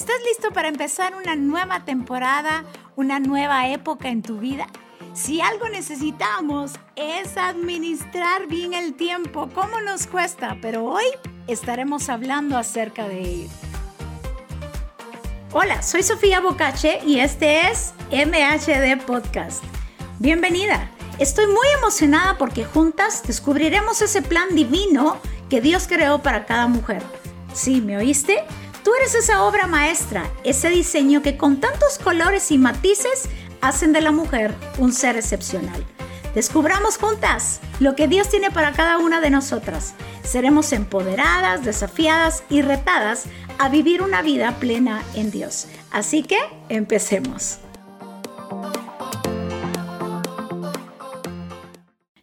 ¿Estás 0.00 0.16
listo 0.26 0.50
para 0.50 0.68
empezar 0.68 1.14
una 1.14 1.36
nueva 1.36 1.84
temporada, 1.84 2.64
una 2.96 3.20
nueva 3.20 3.68
época 3.68 4.08
en 4.08 4.22
tu 4.22 4.38
vida? 4.38 4.66
Si 5.12 5.42
algo 5.42 5.68
necesitamos 5.68 6.72
es 6.96 7.36
administrar 7.36 8.46
bien 8.46 8.72
el 8.72 8.94
tiempo, 8.94 9.50
¿cómo 9.54 9.78
nos 9.82 10.06
cuesta? 10.06 10.56
Pero 10.62 10.86
hoy 10.86 11.04
estaremos 11.48 12.08
hablando 12.08 12.56
acerca 12.56 13.08
de 13.08 13.20
ello. 13.20 13.48
Hola, 15.52 15.82
soy 15.82 16.02
Sofía 16.02 16.40
Bocache 16.40 17.00
y 17.06 17.20
este 17.20 17.68
es 17.68 17.92
MHD 18.10 19.04
Podcast. 19.04 19.62
Bienvenida. 20.18 20.90
Estoy 21.18 21.46
muy 21.46 21.68
emocionada 21.76 22.38
porque 22.38 22.64
juntas 22.64 23.22
descubriremos 23.26 24.00
ese 24.00 24.22
plan 24.22 24.54
divino 24.54 25.18
que 25.50 25.60
Dios 25.60 25.86
creó 25.86 26.22
para 26.22 26.46
cada 26.46 26.68
mujer. 26.68 27.02
¿Sí, 27.52 27.82
me 27.82 27.98
oíste? 27.98 28.42
Tú 28.82 28.94
eres 28.94 29.14
esa 29.14 29.44
obra 29.44 29.66
maestra, 29.66 30.30
ese 30.44 30.70
diseño 30.70 31.22
que 31.22 31.36
con 31.36 31.60
tantos 31.60 31.98
colores 31.98 32.50
y 32.50 32.58
matices 32.58 33.28
hacen 33.60 33.92
de 33.92 34.00
la 34.00 34.10
mujer 34.10 34.54
un 34.78 34.92
ser 34.92 35.16
excepcional. 35.16 35.84
Descubramos 36.34 36.96
juntas 36.96 37.60
lo 37.80 37.96
que 37.96 38.08
Dios 38.08 38.28
tiene 38.28 38.50
para 38.50 38.72
cada 38.72 38.98
una 38.98 39.20
de 39.20 39.30
nosotras. 39.30 39.94
Seremos 40.22 40.72
empoderadas, 40.72 41.64
desafiadas 41.64 42.44
y 42.48 42.62
retadas 42.62 43.24
a 43.58 43.68
vivir 43.68 44.00
una 44.00 44.22
vida 44.22 44.56
plena 44.60 45.02
en 45.14 45.30
Dios. 45.30 45.66
Así 45.90 46.22
que 46.22 46.38
empecemos. 46.68 47.58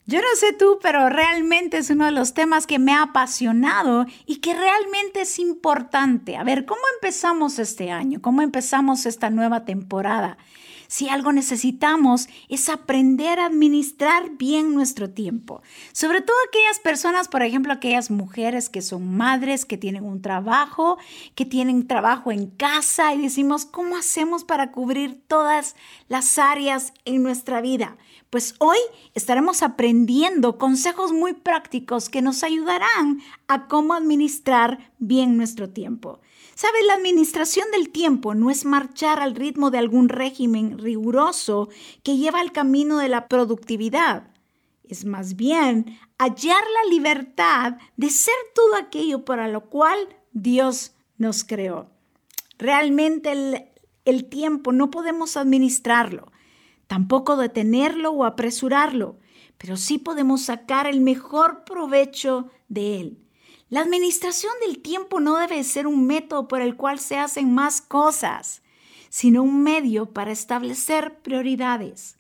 Yo 0.10 0.22
no 0.22 0.28
sé 0.38 0.54
tú, 0.54 0.80
pero 0.82 1.10
realmente 1.10 1.78
es 1.78 1.90
uno 1.90 2.06
de 2.06 2.14
los 2.14 2.34
temas 2.34 2.66
que 2.66 2.80
me 2.80 2.94
ha 2.94 3.02
apasionado 3.02 4.06
y 4.26 4.38
que 4.38 4.54
realmente 4.54 5.20
es 5.22 5.38
importante. 5.38 6.38
A 6.38 6.46
ver, 6.46 6.66
¿cómo 6.66 6.80
empezamos 6.96 7.60
este 7.60 7.92
año? 7.92 8.22
¿Cómo 8.22 8.42
empezamos 8.42 9.06
esta 9.06 9.30
nueva 9.30 9.66
temporada? 9.66 10.38
Si 10.88 11.10
algo 11.10 11.32
necesitamos 11.32 12.28
es 12.50 12.70
aprender 12.70 13.40
a 13.40 13.46
administrar 13.46 14.32
bien 14.38 14.74
nuestro 14.74 15.10
tiempo. 15.10 15.62
Sobre 15.92 16.22
todo 16.22 16.36
aquellas 16.48 16.80
personas, 16.80 17.28
por 17.28 17.44
ejemplo, 17.44 17.74
aquellas 17.74 18.10
mujeres 18.10 18.70
que 18.70 18.82
son 18.82 19.16
madres, 19.16 19.66
que 19.66 19.78
tienen 19.78 20.04
un 20.04 20.22
trabajo, 20.22 20.98
que 21.36 21.46
tienen 21.46 21.88
trabajo 21.88 22.32
en 22.32 22.48
casa 22.48 23.14
y 23.14 23.22
decimos, 23.22 23.66
¿cómo 23.66 23.98
hacemos 23.98 24.44
para 24.44 24.72
cubrir 24.72 25.22
todas 25.28 25.76
las 26.08 26.40
áreas 26.40 26.94
en 27.06 27.24
nuestra 27.24 27.62
vida? 27.62 27.98
Pues 28.30 28.56
hoy 28.60 28.78
estaremos 29.14 29.64
aprendiendo 29.64 30.58
consejos 30.58 31.14
muy 31.14 31.34
prácticos 31.34 32.10
que 32.10 32.22
nos 32.22 32.44
ayudarán 32.44 33.22
a 33.48 33.68
cómo 33.68 33.94
administrar 33.94 34.92
bien 35.00 35.38
nuestro 35.38 35.70
tiempo. 35.70 36.20
¿Sabes? 36.58 36.88
La 36.88 36.95
administración 36.95 37.67
del 37.72 37.91
tiempo 37.91 38.33
no 38.33 38.50
es 38.50 38.66
marchar 38.66 39.19
al 39.19 39.36
ritmo 39.36 39.69
de 39.69 39.77
algún 39.77 40.09
régimen 40.09 40.80
riguroso 40.80 41.69
que 42.02 42.17
lleva 42.17 42.39
al 42.39 42.52
camino 42.52 42.97
de 42.97 43.09
la 43.09 43.27
productividad. 43.27 44.31
Es 44.83 45.05
más 45.05 45.35
bien 45.35 46.00
hallar 46.17 46.63
la 46.63 46.89
libertad 46.89 47.78
de 47.95 48.09
ser 48.09 48.33
todo 48.55 48.75
aquello 48.75 49.23
para 49.23 49.47
lo 49.47 49.69
cual 49.69 50.00
Dios 50.31 50.95
nos 51.19 51.44
creó. 51.44 51.91
Realmente 52.58 53.69
el, 54.05 54.25
tiempo 54.25 54.72
no 54.72 54.89
podemos 54.89 55.38
administrarlo 55.38 56.31
tampoco 56.88 57.38
detenerlo 57.38 58.09
o 58.13 58.25
apresurarlo, 58.25 59.19
pero 59.59 59.78
sí 59.78 60.00
podemos 60.00 60.41
sacar 60.45 60.88
el 60.88 61.02
mejor 61.02 61.66
provecho 61.66 62.50
de 62.67 63.00
él. 63.00 63.27
La 63.70 63.82
administración 63.82 64.54
del 64.66 64.80
tiempo 64.80 65.20
no 65.20 65.38
debe 65.38 65.64
ser 65.64 65.88
un 65.88 66.08
método 66.08 66.48
por 66.48 66.62
el 66.62 66.78
cual 66.78 67.00
se 67.00 67.18
hacen 67.18 67.54
más 67.54 67.82
cosas, 67.82 68.62
sino 69.09 69.44
un 69.44 69.62
medio 69.62 70.14
para 70.14 70.32
establecer 70.32 71.20
prioridades. 71.20 72.18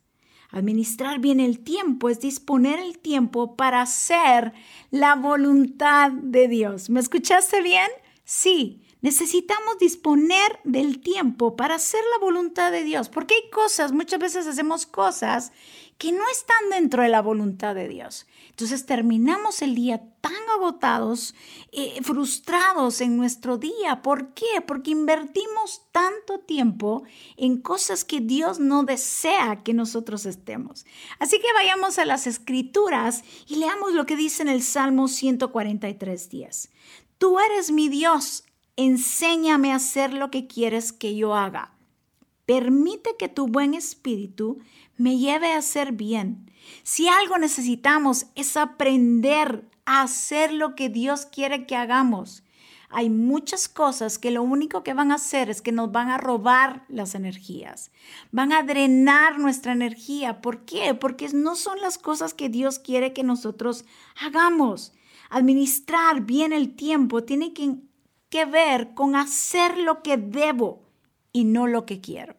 Administrar 0.51 1.19
bien 1.19 1.39
el 1.39 1.59
tiempo 1.59 2.09
es 2.09 2.19
disponer 2.19 2.79
el 2.79 2.99
tiempo 2.99 3.55
para 3.55 3.81
hacer 3.81 4.53
la 4.91 5.15
voluntad 5.15 6.11
de 6.11 6.49
Dios. 6.49 6.89
¿Me 6.89 6.99
escuchaste 6.99 7.61
bien? 7.61 7.89
Sí, 8.25 8.83
Necesitamos 9.01 9.77
disponer 9.77 10.59
del 10.63 10.99
tiempo 10.99 11.55
para 11.55 11.75
hacer 11.75 12.01
la 12.13 12.25
voluntad 12.25 12.71
de 12.71 12.83
Dios, 12.83 13.09
porque 13.09 13.35
hay 13.35 13.49
cosas, 13.51 13.91
muchas 13.91 14.19
veces 14.19 14.47
hacemos 14.47 14.87
cosas 14.87 15.51
que 15.97 16.11
no 16.11 16.23
están 16.31 16.69
dentro 16.69 17.01
de 17.01 17.09
la 17.09 17.21
voluntad 17.21 17.73
de 17.73 17.87
Dios. 17.87 18.27
Entonces 18.49 18.85
terminamos 18.85 19.61
el 19.61 19.73
día 19.73 20.01
tan 20.21 20.33
agotados, 20.55 21.33
eh, 21.71 21.99
frustrados 22.03 23.01
en 23.01 23.17
nuestro 23.17 23.57
día. 23.57 24.01
¿Por 24.03 24.33
qué? 24.33 24.61
Porque 24.65 24.91
invertimos 24.91 25.83
tanto 25.91 26.39
tiempo 26.39 27.03
en 27.35 27.61
cosas 27.61 28.05
que 28.05 28.21
Dios 28.21 28.59
no 28.59 28.83
desea 28.83 29.63
que 29.63 29.73
nosotros 29.73 30.25
estemos. 30.25 30.85
Así 31.19 31.39
que 31.39 31.53
vayamos 31.53 31.97
a 31.97 32.05
las 32.05 32.27
escrituras 32.27 33.23
y 33.47 33.55
leamos 33.55 33.93
lo 33.93 34.05
que 34.05 34.15
dice 34.15 34.43
en 34.43 34.49
el 34.49 34.61
Salmo 34.61 35.07
143 35.07 36.29
días. 36.29 36.69
Tú 37.17 37.39
eres 37.39 37.71
mi 37.71 37.89
Dios, 37.89 38.43
enséñame 38.75 39.71
a 39.71 39.77
hacer 39.77 40.13
lo 40.13 40.29
que 40.29 40.45
quieres 40.45 40.93
que 40.93 41.15
yo 41.15 41.33
haga. 41.33 41.73
Permite 42.45 43.15
que 43.17 43.27
tu 43.27 43.47
buen 43.47 43.73
espíritu 43.73 44.59
me 44.97 45.17
lleve 45.17 45.53
a 45.53 45.57
hacer 45.57 45.93
bien. 45.93 46.51
Si 46.83 47.07
algo 47.07 47.37
necesitamos 47.37 48.27
es 48.35 48.57
aprender 48.57 49.69
a 49.85 50.01
hacer 50.01 50.53
lo 50.53 50.75
que 50.75 50.89
Dios 50.89 51.25
quiere 51.25 51.65
que 51.65 51.75
hagamos. 51.75 52.43
Hay 52.89 53.09
muchas 53.09 53.67
cosas 53.67 54.17
que 54.17 54.31
lo 54.31 54.43
único 54.43 54.83
que 54.83 54.93
van 54.93 55.11
a 55.11 55.15
hacer 55.15 55.49
es 55.49 55.61
que 55.61 55.71
nos 55.71 55.91
van 55.91 56.09
a 56.09 56.17
robar 56.17 56.85
las 56.87 57.15
energías, 57.15 57.91
van 58.31 58.53
a 58.53 58.63
drenar 58.63 59.39
nuestra 59.39 59.73
energía. 59.73 60.41
¿Por 60.41 60.63
qué? 60.63 60.93
Porque 60.93 61.27
no 61.33 61.55
son 61.55 61.81
las 61.81 61.97
cosas 61.97 62.33
que 62.33 62.47
Dios 62.47 62.79
quiere 62.79 63.11
que 63.11 63.23
nosotros 63.23 63.83
hagamos. 64.21 64.93
Administrar 65.29 66.21
bien 66.21 66.53
el 66.53 66.75
tiempo 66.75 67.23
tiene 67.23 67.53
que 67.53 67.75
que 68.29 68.45
ver 68.45 68.93
con 68.93 69.15
hacer 69.15 69.77
lo 69.77 70.01
que 70.03 70.17
debo 70.17 70.83
y 71.31 71.45
no 71.45 71.67
lo 71.67 71.85
que 71.85 72.01
quiero. 72.01 72.35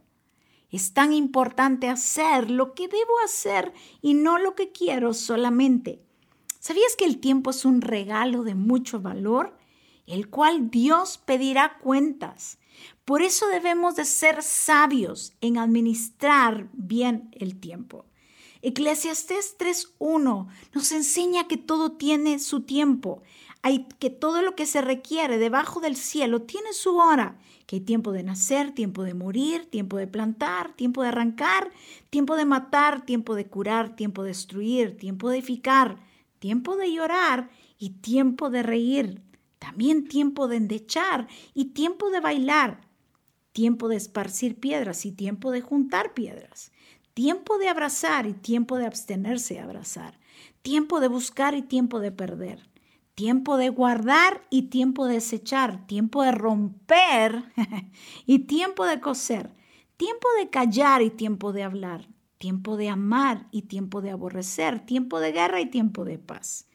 Es 0.70 0.92
tan 0.92 1.12
importante 1.12 1.88
hacer 1.88 2.50
lo 2.50 2.74
que 2.74 2.88
debo 2.88 3.18
hacer 3.24 3.72
y 4.02 4.14
no 4.14 4.38
lo 4.38 4.54
que 4.54 4.70
quiero 4.70 5.14
solamente. 5.14 6.02
¿Sabías 6.60 6.96
que 6.96 7.06
el 7.06 7.18
tiempo 7.18 7.50
es 7.50 7.64
un 7.64 7.80
regalo 7.80 8.42
de 8.42 8.54
mucho 8.54 9.00
valor, 9.00 9.56
el 10.06 10.28
cual 10.28 10.70
Dios 10.70 11.18
pedirá 11.18 11.78
cuentas? 11.78 12.58
Por 13.04 13.22
eso 13.22 13.46
debemos 13.48 13.96
de 13.96 14.04
ser 14.04 14.42
sabios 14.42 15.32
en 15.40 15.56
administrar 15.56 16.68
bien 16.72 17.30
el 17.32 17.58
tiempo. 17.58 18.04
Eclesiastés 18.60 19.56
3.1 19.58 20.48
nos 20.74 20.92
enseña 20.92 21.46
que 21.46 21.56
todo 21.56 21.92
tiene 21.92 22.38
su 22.40 22.62
tiempo 22.62 23.22
hay 23.62 23.86
que 23.98 24.10
todo 24.10 24.42
lo 24.42 24.54
que 24.54 24.66
se 24.66 24.80
requiere 24.80 25.38
debajo 25.38 25.80
del 25.80 25.96
cielo 25.96 26.42
tiene 26.42 26.72
su 26.72 26.96
hora, 26.96 27.38
que 27.66 27.76
hay 27.76 27.80
tiempo 27.80 28.12
de 28.12 28.22
nacer, 28.22 28.72
tiempo 28.72 29.02
de 29.02 29.14
morir, 29.14 29.66
tiempo 29.66 29.96
de 29.96 30.06
plantar, 30.06 30.74
tiempo 30.74 31.02
de 31.02 31.08
arrancar, 31.08 31.70
tiempo 32.10 32.36
de 32.36 32.44
matar, 32.44 33.04
tiempo 33.04 33.34
de 33.34 33.46
curar, 33.46 33.96
tiempo 33.96 34.22
de 34.22 34.28
destruir, 34.28 34.96
tiempo 34.96 35.28
de 35.28 35.38
edificar, 35.38 35.98
tiempo 36.38 36.76
de 36.76 36.92
llorar 36.92 37.50
y 37.78 37.90
tiempo 37.90 38.48
de 38.48 38.62
reír, 38.62 39.22
también 39.58 40.08
tiempo 40.08 40.46
de 40.48 40.56
endechar 40.56 41.26
y 41.52 41.66
tiempo 41.66 42.10
de 42.10 42.20
bailar, 42.20 42.80
tiempo 43.52 43.88
de 43.88 43.96
esparcir 43.96 44.58
piedras 44.60 45.04
y 45.04 45.12
tiempo 45.12 45.50
de 45.50 45.62
juntar 45.62 46.14
piedras, 46.14 46.70
tiempo 47.12 47.58
de 47.58 47.68
abrazar 47.68 48.26
y 48.26 48.34
tiempo 48.34 48.78
de 48.78 48.86
abstenerse 48.86 49.54
de 49.54 49.60
abrazar, 49.60 50.20
tiempo 50.62 51.00
de 51.00 51.08
buscar 51.08 51.54
y 51.54 51.62
tiempo 51.62 51.98
de 51.98 52.12
perder 52.12 52.68
tiempo 53.18 53.56
de 53.56 53.68
guardar 53.68 54.46
y 54.48 54.68
tiempo 54.70 55.06
de 55.06 55.14
desechar, 55.14 55.88
tiempo 55.88 56.22
de 56.22 56.30
romper 56.30 57.42
y 58.26 58.38
tiempo 58.46 58.86
de 58.86 59.00
coser, 59.00 59.56
tiempo 59.96 60.28
de 60.38 60.50
callar 60.50 61.02
y 61.02 61.10
tiempo 61.10 61.52
de 61.52 61.64
hablar, 61.64 62.06
tiempo 62.38 62.76
de 62.76 62.90
amar 62.90 63.48
y 63.50 63.62
tiempo 63.62 64.02
de 64.02 64.12
aborrecer, 64.12 64.86
tiempo 64.86 65.18
de 65.18 65.32
guerra 65.32 65.60
y 65.60 65.66
tiempo 65.66 66.04
de 66.04 66.20
paz. 66.20 66.68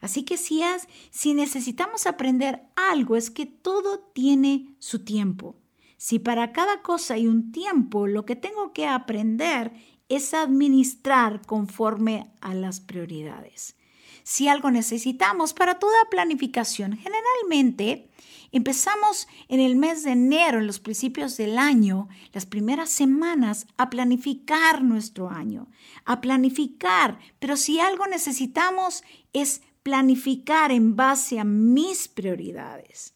Así 0.00 0.22
que 0.22 0.38
si, 0.38 0.62
si 1.10 1.34
necesitamos 1.34 2.06
aprender 2.06 2.62
algo 2.76 3.14
es 3.14 3.30
que 3.30 3.44
todo 3.44 3.98
tiene 4.14 4.74
su 4.78 5.04
tiempo. 5.04 5.54
Si 5.98 6.18
para 6.18 6.52
cada 6.52 6.80
cosa 6.80 7.12
hay 7.12 7.26
un 7.26 7.52
tiempo, 7.52 8.06
lo 8.06 8.24
que 8.24 8.36
tengo 8.36 8.72
que 8.72 8.86
aprender 8.86 9.74
es 10.08 10.32
administrar 10.32 11.42
conforme 11.44 12.32
a 12.40 12.54
las 12.54 12.80
prioridades 12.80 13.76
si 14.24 14.48
algo 14.48 14.70
necesitamos 14.70 15.52
para 15.52 15.78
toda 15.78 16.08
planificación. 16.10 16.96
Generalmente 16.96 18.08
empezamos 18.50 19.28
en 19.48 19.60
el 19.60 19.76
mes 19.76 20.02
de 20.02 20.12
enero, 20.12 20.58
en 20.58 20.66
los 20.66 20.80
principios 20.80 21.36
del 21.36 21.58
año, 21.58 22.08
las 22.32 22.46
primeras 22.46 22.88
semanas, 22.88 23.66
a 23.76 23.90
planificar 23.90 24.82
nuestro 24.82 25.28
año, 25.30 25.68
a 26.06 26.20
planificar. 26.20 27.18
Pero 27.38 27.56
si 27.56 27.78
algo 27.78 28.06
necesitamos 28.06 29.04
es 29.34 29.60
planificar 29.82 30.72
en 30.72 30.96
base 30.96 31.38
a 31.38 31.44
mis 31.44 32.08
prioridades. 32.08 33.12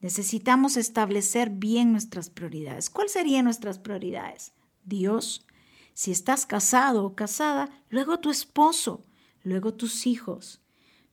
Necesitamos 0.00 0.76
establecer 0.76 1.48
bien 1.48 1.92
nuestras 1.92 2.28
prioridades. 2.28 2.90
¿Cuáles 2.90 3.12
serían 3.12 3.46
nuestras 3.46 3.78
prioridades? 3.78 4.52
Dios. 4.84 5.46
Si 5.94 6.10
estás 6.10 6.44
casado 6.44 7.06
o 7.06 7.14
casada, 7.14 7.70
luego 7.88 8.18
tu 8.18 8.30
esposo, 8.30 9.06
luego 9.44 9.74
tus 9.74 10.08
hijos, 10.08 10.60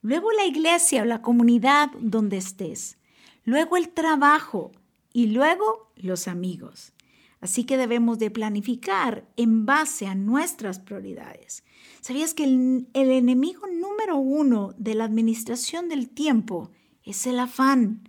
luego 0.00 0.32
la 0.32 0.44
iglesia 0.44 1.02
o 1.02 1.04
la 1.04 1.22
comunidad 1.22 1.90
donde 2.00 2.38
estés, 2.38 2.98
luego 3.44 3.76
el 3.76 3.90
trabajo 3.90 4.72
y 5.12 5.26
luego 5.26 5.92
los 5.94 6.26
amigos. 6.26 6.92
Así 7.40 7.64
que 7.64 7.76
debemos 7.76 8.18
de 8.18 8.30
planificar 8.30 9.28
en 9.36 9.66
base 9.66 10.06
a 10.06 10.14
nuestras 10.14 10.78
prioridades. 10.78 11.64
¿Sabías 12.00 12.34
que 12.34 12.44
el, 12.44 12.88
el 12.94 13.10
enemigo 13.10 13.66
número 13.66 14.16
uno 14.16 14.74
de 14.78 14.94
la 14.94 15.04
administración 15.04 15.88
del 15.88 16.08
tiempo 16.08 16.70
es 17.04 17.26
el 17.26 17.38
afán? 17.38 18.08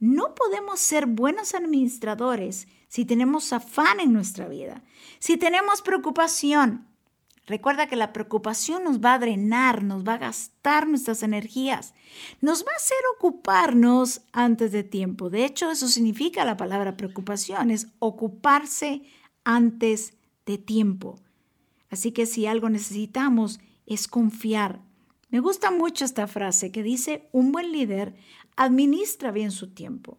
No 0.00 0.34
podemos 0.34 0.80
ser 0.80 1.06
buenos 1.06 1.54
administradores 1.54 2.66
si 2.88 3.04
tenemos 3.04 3.52
afán 3.52 4.00
en 4.00 4.12
nuestra 4.12 4.48
vida, 4.48 4.82
si 5.18 5.36
tenemos 5.36 5.80
preocupación. 5.80 6.86
Recuerda 7.46 7.86
que 7.86 7.96
la 7.96 8.12
preocupación 8.12 8.84
nos 8.84 9.00
va 9.00 9.14
a 9.14 9.18
drenar, 9.18 9.84
nos 9.84 10.02
va 10.02 10.14
a 10.14 10.18
gastar 10.18 10.88
nuestras 10.88 11.22
energías, 11.22 11.92
nos 12.40 12.64
va 12.64 12.72
a 12.72 12.76
hacer 12.76 12.96
ocuparnos 13.16 14.22
antes 14.32 14.72
de 14.72 14.82
tiempo. 14.82 15.28
De 15.28 15.44
hecho, 15.44 15.70
eso 15.70 15.88
significa 15.88 16.44
la 16.46 16.56
palabra 16.56 16.96
preocupación, 16.96 17.70
es 17.70 17.88
ocuparse 17.98 19.02
antes 19.44 20.14
de 20.46 20.56
tiempo. 20.56 21.20
Así 21.90 22.12
que 22.12 22.24
si 22.24 22.46
algo 22.46 22.70
necesitamos 22.70 23.60
es 23.86 24.08
confiar. 24.08 24.80
Me 25.28 25.40
gusta 25.40 25.70
mucho 25.70 26.04
esta 26.04 26.26
frase 26.26 26.72
que 26.72 26.82
dice, 26.82 27.28
un 27.30 27.52
buen 27.52 27.72
líder 27.72 28.14
administra 28.56 29.32
bien 29.32 29.50
su 29.50 29.68
tiempo. 29.68 30.16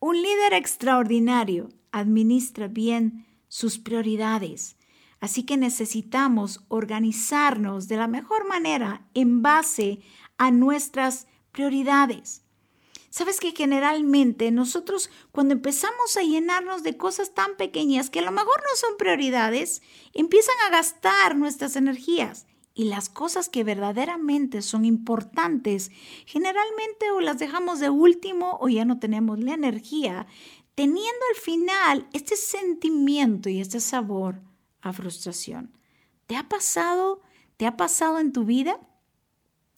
Un 0.00 0.20
líder 0.20 0.54
extraordinario 0.54 1.68
administra 1.92 2.66
bien 2.66 3.26
sus 3.48 3.78
prioridades. 3.78 4.76
Así 5.24 5.44
que 5.44 5.56
necesitamos 5.56 6.60
organizarnos 6.68 7.88
de 7.88 7.96
la 7.96 8.08
mejor 8.08 8.46
manera 8.46 9.08
en 9.14 9.40
base 9.40 10.00
a 10.36 10.50
nuestras 10.50 11.28
prioridades. 11.50 12.42
Sabes 13.08 13.40
que 13.40 13.52
generalmente 13.52 14.50
nosotros 14.50 15.08
cuando 15.32 15.54
empezamos 15.54 16.18
a 16.18 16.22
llenarnos 16.22 16.82
de 16.82 16.98
cosas 16.98 17.32
tan 17.32 17.56
pequeñas 17.56 18.10
que 18.10 18.18
a 18.18 18.22
lo 18.22 18.32
mejor 18.32 18.60
no 18.70 18.76
son 18.76 18.98
prioridades, 18.98 19.80
empiezan 20.12 20.56
a 20.66 20.72
gastar 20.72 21.38
nuestras 21.38 21.76
energías 21.76 22.44
y 22.74 22.84
las 22.84 23.08
cosas 23.08 23.48
que 23.48 23.64
verdaderamente 23.64 24.60
son 24.60 24.84
importantes, 24.84 25.90
generalmente 26.26 27.12
o 27.12 27.22
las 27.22 27.38
dejamos 27.38 27.80
de 27.80 27.88
último 27.88 28.58
o 28.60 28.68
ya 28.68 28.84
no 28.84 28.98
tenemos 28.98 29.38
la 29.38 29.54
energía, 29.54 30.26
teniendo 30.74 31.24
al 31.30 31.40
final 31.40 32.08
este 32.12 32.36
sentimiento 32.36 33.48
y 33.48 33.62
este 33.62 33.80
sabor 33.80 34.42
a 34.84 34.92
frustración. 34.92 35.72
¿Te 36.26 36.36
ha 36.36 36.48
pasado? 36.48 37.22
¿Te 37.56 37.66
ha 37.66 37.76
pasado 37.76 38.18
en 38.20 38.32
tu 38.32 38.44
vida? 38.44 38.78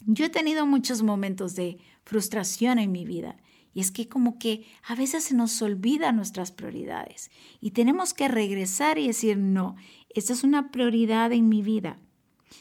Yo 0.00 0.26
he 0.26 0.31
tenido 0.31 0.67
muchos 0.67 1.03
momentos 1.03 1.55
de 1.55 1.79
frustración 2.05 2.79
en 2.79 2.93
mi 2.93 3.05
vida. 3.05 3.37
Y 3.73 3.81
es 3.81 3.91
que 3.91 4.08
como 4.08 4.38
que 4.38 4.67
a 4.82 4.94
veces 4.94 5.25
se 5.25 5.35
nos 5.35 5.61
olvidan 5.61 6.17
nuestras 6.17 6.50
prioridades 6.50 7.31
y 7.61 7.73
tenemos 7.73 8.14
que 8.14 8.26
regresar 8.26 8.99
y 8.99 9.06
decir, 9.06 9.37
no, 9.37 9.76
esta 10.08 10.32
es 10.32 10.44
una 10.44 10.70
prioridad 10.70 11.31
en 11.32 11.50
mi 11.50 11.61
vida. 11.61 11.99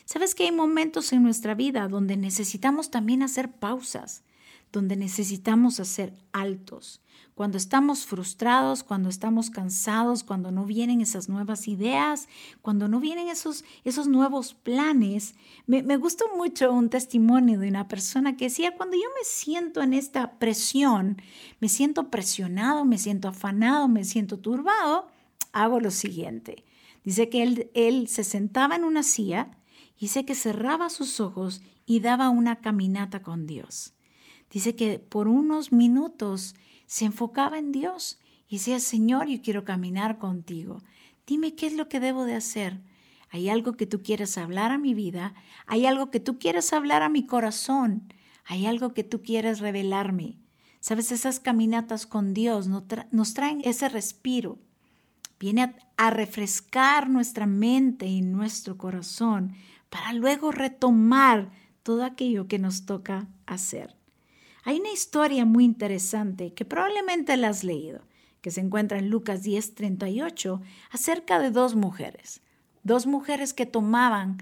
Sabes 0.04 0.36
que 0.36 0.44
hay 0.44 0.52
momentos 0.52 1.14
en 1.14 1.24
nuestra 1.24 1.56
vida 1.56 1.88
donde 1.88 2.18
necesitamos 2.18 2.92
también 2.92 3.24
hacer 3.24 3.50
pausas, 3.50 4.25
donde 4.76 4.96
necesitamos 4.96 5.80
hacer 5.80 6.14
altos. 6.32 7.02
Cuando 7.34 7.58
estamos 7.58 8.06
frustrados, 8.06 8.84
cuando 8.84 9.10
estamos 9.10 9.50
cansados, 9.50 10.24
cuando 10.24 10.52
no 10.52 10.66
vienen 10.66 11.02
esas 11.02 11.28
nuevas 11.28 11.68
ideas, 11.68 12.30
cuando 12.62 12.88
no 12.88 13.00
vienen 13.00 13.28
esos, 13.28 13.66
esos 13.84 14.08
nuevos 14.08 14.54
planes. 14.54 15.36
Me, 15.66 15.82
me 15.82 15.98
gustó 15.98 16.26
mucho 16.38 16.72
un 16.72 16.90
testimonio 16.90 17.60
de 17.60 17.68
una 17.68 17.88
persona 17.88 18.38
que 18.38 18.46
decía, 18.46 18.76
cuando 18.78 18.96
yo 18.96 19.10
me 19.18 19.26
siento 19.26 19.82
en 19.82 19.94
esta 19.94 20.38
presión, 20.40 21.22
me 21.60 21.70
siento 21.70 22.10
presionado, 22.12 22.86
me 22.86 22.98
siento 22.98 23.28
afanado, 23.28 23.88
me 23.88 24.04
siento 24.04 24.38
turbado, 24.38 25.08
hago 25.52 25.80
lo 25.80 25.92
siguiente. 25.92 26.64
Dice 27.04 27.30
que 27.30 27.44
él, 27.44 27.72
él 27.74 28.08
se 28.08 28.24
sentaba 28.24 28.76
en 28.76 28.84
una 28.84 29.04
silla, 29.04 29.52
Dice 30.00 30.26
que 30.26 30.36
cerraba 30.36 30.90
sus 30.90 31.20
ojos 31.20 31.62
y 31.86 32.00
daba 32.00 32.30
una 32.30 32.58
caminata 32.58 33.22
con 33.22 33.48
Dios. 33.48 33.95
Dice 34.56 34.74
que 34.74 35.00
por 35.00 35.28
unos 35.28 35.74
minutos 35.74 36.56
se 36.86 37.04
enfocaba 37.04 37.60
en 37.60 37.74
Dios 37.74 38.20
y 38.48 38.56
decía, 38.56 38.80
Señor, 38.80 39.28
yo 39.28 39.42
quiero 39.42 39.66
caminar 39.66 40.18
contigo. 40.18 40.82
Dime 41.28 41.56
qué 41.56 41.68
es 41.68 41.74
lo 41.74 41.90
que 41.90 42.00
debo 42.00 42.24
de 42.24 42.36
hacer. 42.36 42.80
Hay 43.30 43.50
algo 43.50 43.74
que 43.74 43.86
tú 43.86 44.02
quieres 44.02 44.38
hablar 44.38 44.72
a 44.72 44.78
mi 44.78 44.94
vida, 44.94 45.34
hay 45.68 45.86
algo 45.86 46.10
que 46.10 46.22
tú 46.22 46.40
quieres 46.40 46.72
hablar 46.72 47.02
a 47.02 47.10
mi 47.10 47.26
corazón, 47.26 48.14
hay 48.46 48.66
algo 48.66 48.94
que 48.94 49.04
tú 49.04 49.22
quieres 49.22 49.60
revelarme. 49.60 50.38
Sabes, 50.80 51.12
esas 51.12 51.42
caminatas 51.42 52.08
con 52.08 52.34
Dios 52.34 52.70
nos 52.70 53.34
traen 53.34 53.60
ese 53.66 53.90
respiro. 53.90 54.58
Viene 55.38 55.76
a 55.98 56.10
refrescar 56.12 57.10
nuestra 57.10 57.46
mente 57.46 58.06
y 58.06 58.22
nuestro 58.22 58.78
corazón 58.78 59.54
para 59.90 60.14
luego 60.14 60.54
retomar 60.54 61.52
todo 61.84 62.06
aquello 62.06 62.48
que 62.48 62.58
nos 62.58 62.86
toca 62.86 63.28
hacer. 63.46 63.98
Hay 64.68 64.80
una 64.80 64.92
historia 64.92 65.46
muy 65.46 65.64
interesante 65.64 66.56
que 66.56 66.66
probablemente 66.66 67.38
la 67.38 67.50
has 67.50 67.64
leído, 67.64 68.02
que 68.42 68.50
se 68.50 68.62
encuentra 68.62 68.98
en 68.98 69.12
Lucas 69.12 69.44
10:38, 69.44 70.60
acerca 70.90 71.38
de 71.38 71.52
dos 71.52 71.76
mujeres, 71.76 72.42
dos 72.82 73.06
mujeres 73.06 73.54
que 73.54 73.68
tomaban, 73.68 74.38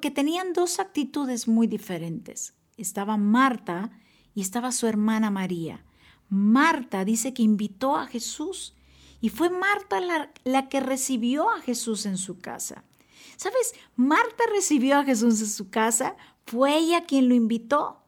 que 0.00 0.10
tenían 0.10 0.52
dos 0.52 0.80
actitudes 0.80 1.46
muy 1.46 1.68
diferentes. 1.68 2.54
Estaba 2.76 3.16
Marta 3.16 3.92
y 4.34 4.40
estaba 4.40 4.72
su 4.72 4.88
hermana 4.88 5.30
María. 5.30 5.84
Marta 6.28 7.04
dice 7.04 7.32
que 7.32 7.44
invitó 7.44 7.96
a 7.96 8.08
Jesús 8.08 8.74
y 9.20 9.28
fue 9.28 9.48
Marta 9.48 10.00
la 10.42 10.68
que 10.68 10.80
recibió 10.80 11.48
a 11.50 11.60
Jesús 11.60 12.04
en 12.06 12.18
su 12.18 12.40
casa. 12.40 12.82
¿Sabes? 13.36 13.74
Marta 13.94 14.42
recibió 14.52 14.98
a 14.98 15.04
Jesús 15.04 15.40
en 15.40 15.48
su 15.48 15.70
casa, 15.70 16.16
fue 16.46 16.76
ella 16.76 17.04
quien 17.04 17.28
lo 17.28 17.36
invitó. 17.36 18.01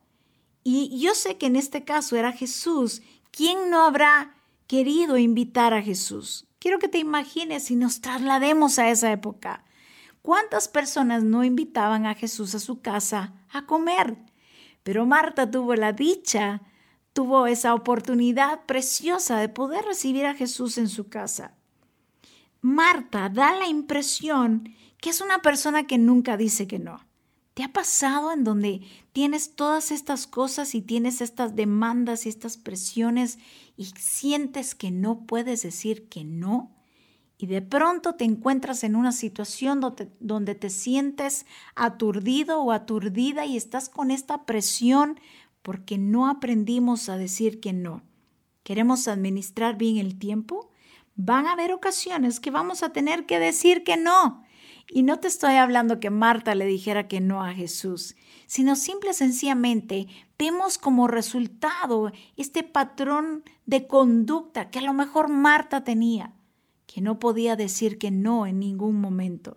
Y 0.64 0.98
yo 0.98 1.14
sé 1.14 1.36
que 1.36 1.46
en 1.46 1.56
este 1.56 1.84
caso 1.84 2.16
era 2.16 2.32
Jesús. 2.32 3.02
¿Quién 3.30 3.70
no 3.70 3.84
habrá 3.84 4.34
querido 4.66 5.18
invitar 5.18 5.74
a 5.74 5.82
Jesús? 5.82 6.46
Quiero 6.58 6.78
que 6.78 6.88
te 6.88 6.98
imagines 6.98 7.70
y 7.70 7.76
nos 7.76 8.00
traslademos 8.00 8.78
a 8.78 8.90
esa 8.90 9.12
época. 9.12 9.64
¿Cuántas 10.22 10.68
personas 10.68 11.22
no 11.22 11.44
invitaban 11.44 12.06
a 12.06 12.14
Jesús 12.14 12.54
a 12.54 12.58
su 12.58 12.80
casa 12.80 13.34
a 13.50 13.66
comer? 13.66 14.16
Pero 14.82 15.04
Marta 15.04 15.50
tuvo 15.50 15.74
la 15.74 15.92
dicha, 15.92 16.62
tuvo 17.12 17.46
esa 17.46 17.74
oportunidad 17.74 18.64
preciosa 18.64 19.38
de 19.38 19.50
poder 19.50 19.84
recibir 19.84 20.24
a 20.24 20.34
Jesús 20.34 20.78
en 20.78 20.88
su 20.88 21.10
casa. 21.10 21.54
Marta 22.62 23.28
da 23.28 23.54
la 23.54 23.66
impresión 23.66 24.74
que 24.98 25.10
es 25.10 25.20
una 25.20 25.42
persona 25.42 25.86
que 25.86 25.98
nunca 25.98 26.38
dice 26.38 26.66
que 26.66 26.78
no. 26.78 27.04
¿Te 27.54 27.62
ha 27.62 27.72
pasado 27.72 28.32
en 28.32 28.42
donde 28.42 28.82
tienes 29.12 29.54
todas 29.54 29.92
estas 29.92 30.26
cosas 30.26 30.74
y 30.74 30.82
tienes 30.82 31.20
estas 31.20 31.54
demandas 31.54 32.26
y 32.26 32.28
estas 32.28 32.56
presiones 32.56 33.38
y 33.76 33.84
sientes 33.96 34.74
que 34.74 34.90
no 34.90 35.20
puedes 35.20 35.62
decir 35.62 36.08
que 36.08 36.24
no? 36.24 36.72
Y 37.38 37.46
de 37.46 37.62
pronto 37.62 38.16
te 38.16 38.24
encuentras 38.24 38.82
en 38.82 38.96
una 38.96 39.12
situación 39.12 39.80
donde, 39.80 40.10
donde 40.18 40.56
te 40.56 40.68
sientes 40.68 41.46
aturdido 41.76 42.60
o 42.60 42.72
aturdida 42.72 43.46
y 43.46 43.56
estás 43.56 43.88
con 43.88 44.10
esta 44.10 44.46
presión 44.46 45.20
porque 45.62 45.96
no 45.96 46.28
aprendimos 46.28 47.08
a 47.08 47.16
decir 47.16 47.60
que 47.60 47.72
no. 47.72 48.02
¿Queremos 48.64 49.06
administrar 49.06 49.76
bien 49.76 49.98
el 49.98 50.18
tiempo? 50.18 50.72
Van 51.14 51.46
a 51.46 51.52
haber 51.52 51.72
ocasiones 51.72 52.40
que 52.40 52.50
vamos 52.50 52.82
a 52.82 52.92
tener 52.92 53.26
que 53.26 53.38
decir 53.38 53.84
que 53.84 53.96
no 53.96 54.44
y 54.88 55.02
no 55.02 55.18
te 55.18 55.28
estoy 55.28 55.54
hablando 55.54 56.00
que 56.00 56.10
Marta 56.10 56.54
le 56.54 56.66
dijera 56.66 57.08
que 57.08 57.20
no 57.20 57.42
a 57.42 57.52
Jesús, 57.52 58.16
sino 58.46 58.76
simple 58.76 59.10
y 59.10 59.14
sencillamente 59.14 60.06
vemos 60.38 60.78
como 60.78 61.08
resultado 61.08 62.12
este 62.36 62.62
patrón 62.62 63.44
de 63.66 63.86
conducta 63.86 64.70
que 64.70 64.80
a 64.80 64.82
lo 64.82 64.92
mejor 64.92 65.28
Marta 65.28 65.84
tenía, 65.84 66.34
que 66.86 67.00
no 67.00 67.18
podía 67.18 67.56
decir 67.56 67.98
que 67.98 68.10
no 68.10 68.46
en 68.46 68.58
ningún 68.58 69.00
momento. 69.00 69.56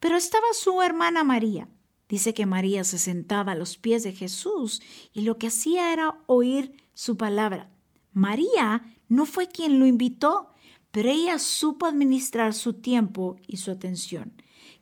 Pero 0.00 0.16
estaba 0.16 0.46
su 0.52 0.80
hermana 0.82 1.24
María. 1.24 1.68
Dice 2.08 2.32
que 2.32 2.46
María 2.46 2.84
se 2.84 2.98
sentaba 2.98 3.52
a 3.52 3.56
los 3.56 3.76
pies 3.76 4.02
de 4.02 4.12
Jesús 4.12 4.80
y 5.12 5.22
lo 5.22 5.38
que 5.38 5.48
hacía 5.48 5.92
era 5.92 6.18
oír 6.26 6.72
su 6.94 7.16
palabra. 7.16 7.70
María 8.12 8.96
no 9.08 9.26
fue 9.26 9.48
quien 9.48 9.78
lo 9.78 9.86
invitó, 9.86 10.54
pero 10.90 11.10
ella 11.10 11.38
supo 11.38 11.86
administrar 11.86 12.54
su 12.54 12.74
tiempo 12.74 13.36
y 13.46 13.58
su 13.58 13.70
atención. 13.70 14.32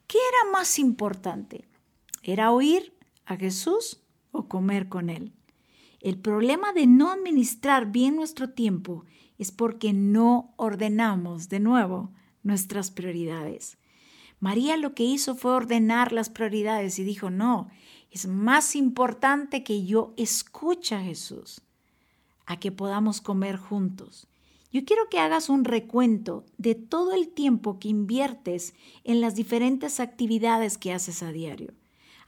¿Qué 0.07 0.19
era 0.19 0.53
más 0.53 0.79
importante? 0.79 1.65
¿Era 2.23 2.53
oír 2.53 2.95
a 3.25 3.37
Jesús 3.37 4.01
o 4.31 4.47
comer 4.47 4.89
con 4.89 5.11
Él? 5.11 5.33
El 6.01 6.19
problema 6.19 6.73
de 6.73 6.87
no 6.87 7.11
administrar 7.11 7.91
bien 7.91 8.15
nuestro 8.15 8.51
tiempo 8.51 9.05
es 9.39 9.51
porque 9.51 9.93
no 9.93 10.55
ordenamos 10.57 11.49
de 11.49 11.59
nuevo 11.59 12.13
nuestras 12.45 12.93
prioridades. 12.93 13.79
María 14.39 14.77
lo 14.77 14.95
que 14.95 15.03
hizo 15.03 15.35
fue 15.35 15.53
ordenar 15.53 16.13
las 16.13 16.31
prioridades 16.31 16.99
y 17.01 17.05
dijo, 17.05 17.31
no, 17.31 17.69
es 18.13 18.27
más 18.27 18.77
importante 18.77 19.65
que 19.65 19.85
yo 19.85 20.15
escuche 20.17 20.95
a 20.95 21.03
Jesús, 21.03 21.63
a 22.45 22.61
que 22.61 22.71
podamos 22.71 23.21
comer 23.21 23.57
juntos. 23.57 24.29
Yo 24.73 24.85
quiero 24.85 25.09
que 25.09 25.19
hagas 25.19 25.49
un 25.49 25.65
recuento 25.65 26.45
de 26.59 26.75
todo 26.75 27.15
el 27.15 27.29
tiempo 27.29 27.79
que 27.79 27.89
inviertes 27.89 28.75
en 29.05 29.21
las 29.21 29.35
diferentes 29.35 30.01
actividades 30.01 30.77
que 30.77 30.93
haces 30.93 31.23
a 31.23 31.33
diario. 31.33 31.73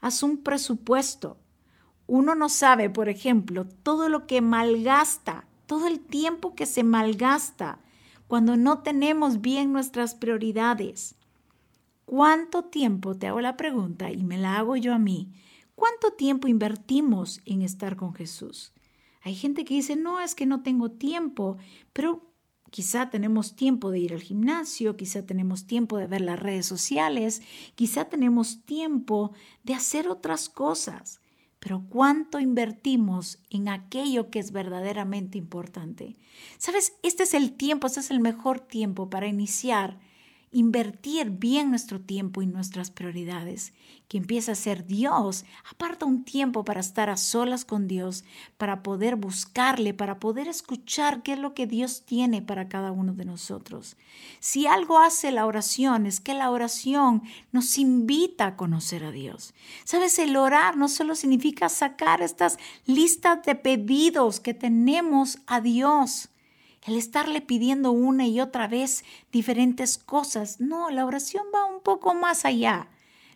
Haz 0.01 0.23
un 0.23 0.37
presupuesto. 0.37 1.37
Uno 2.07 2.35
no 2.35 2.49
sabe, 2.49 2.89
por 2.89 3.09
ejemplo, 3.09 3.65
todo 3.83 4.09
lo 4.09 4.25
que 4.25 4.41
malgasta, 4.41 5.47
todo 5.65 5.87
el 5.87 5.99
tiempo 5.99 6.55
que 6.55 6.65
se 6.65 6.83
malgasta 6.83 7.79
cuando 8.27 8.57
no 8.57 8.79
tenemos 8.79 9.41
bien 9.41 9.73
nuestras 9.73 10.15
prioridades. 10.15 11.15
¿Cuánto 12.05 12.63
tiempo, 12.63 13.15
te 13.15 13.27
hago 13.27 13.41
la 13.41 13.57
pregunta 13.57 14.11
y 14.11 14.23
me 14.23 14.37
la 14.37 14.57
hago 14.57 14.75
yo 14.75 14.93
a 14.93 14.99
mí, 14.99 15.31
cuánto 15.75 16.13
tiempo 16.13 16.47
invertimos 16.47 17.41
en 17.45 17.61
estar 17.61 17.95
con 17.95 18.15
Jesús? 18.15 18.73
Hay 19.21 19.35
gente 19.35 19.65
que 19.65 19.75
dice, 19.75 19.95
no, 19.95 20.19
es 20.19 20.33
que 20.33 20.45
no 20.45 20.63
tengo 20.63 20.91
tiempo, 20.91 21.57
pero 21.93 22.28
quizá 22.69 23.09
tenemos 23.09 23.55
tiempo 23.55 23.91
de 23.91 23.99
ir 23.99 24.13
al 24.13 24.21
gimnasio, 24.21 24.97
quizá 24.97 25.25
tenemos 25.25 25.65
tiempo 25.65 25.97
de 25.97 26.07
ver 26.07 26.21
las 26.21 26.39
redes 26.39 26.65
sociales, 26.65 27.41
quizá 27.75 28.05
tenemos 28.05 28.63
tiempo 28.65 29.33
de 29.63 29.73
hacer 29.73 30.07
otras 30.07 30.49
cosas, 30.49 31.21
pero 31.59 31.83
¿cuánto 31.89 32.39
invertimos 32.39 33.39
en 33.49 33.67
aquello 33.67 34.29
que 34.29 34.39
es 34.39 34.51
verdaderamente 34.51 35.37
importante? 35.37 36.15
Sabes, 36.57 36.93
este 37.03 37.23
es 37.23 37.33
el 37.33 37.53
tiempo, 37.53 37.87
este 37.87 37.99
es 37.99 38.11
el 38.11 38.19
mejor 38.19 38.59
tiempo 38.59 39.09
para 39.09 39.27
iniciar 39.27 39.99
invertir 40.51 41.29
bien 41.29 41.69
nuestro 41.69 42.01
tiempo 42.01 42.41
y 42.41 42.47
nuestras 42.47 42.89
prioridades, 42.89 43.73
que 44.07 44.17
empieza 44.17 44.53
a 44.53 44.55
ser 44.55 44.87
Dios. 44.87 45.45
Aparta 45.69 46.05
un 46.05 46.23
tiempo 46.23 46.65
para 46.65 46.79
estar 46.79 47.09
a 47.09 47.17
solas 47.17 47.65
con 47.65 47.87
Dios, 47.87 48.23
para 48.57 48.81
poder 48.81 49.15
buscarle, 49.15 49.93
para 49.93 50.19
poder 50.19 50.47
escuchar 50.47 51.21
qué 51.21 51.33
es 51.33 51.39
lo 51.39 51.53
que 51.53 51.67
Dios 51.67 52.03
tiene 52.05 52.41
para 52.41 52.67
cada 52.67 52.91
uno 52.91 53.13
de 53.13 53.25
nosotros. 53.25 53.97
Si 54.39 54.65
algo 54.65 54.99
hace 54.99 55.31
la 55.31 55.45
oración, 55.45 56.07
es 56.07 56.19
que 56.19 56.33
la 56.33 56.49
oración 56.49 57.21
nos 57.51 57.77
invita 57.77 58.47
a 58.47 58.55
conocer 58.55 59.03
a 59.03 59.11
Dios. 59.11 59.53
Sabes, 59.83 60.17
el 60.17 60.35
orar 60.35 60.75
no 60.75 60.89
solo 60.89 61.13
significa 61.13 61.69
sacar 61.69 62.21
estas 62.21 62.57
listas 62.85 63.43
de 63.43 63.55
pedidos 63.55 64.39
que 64.39 64.55
tenemos 64.55 65.37
a 65.45 65.61
Dios 65.61 66.29
el 66.85 66.95
estarle 66.95 67.41
pidiendo 67.41 67.91
una 67.91 68.27
y 68.27 68.39
otra 68.39 68.67
vez 68.67 69.03
diferentes 69.31 69.97
cosas. 69.97 70.59
No, 70.59 70.89
la 70.89 71.05
oración 71.05 71.43
va 71.53 71.65
un 71.65 71.81
poco 71.81 72.13
más 72.13 72.45
allá. 72.45 72.89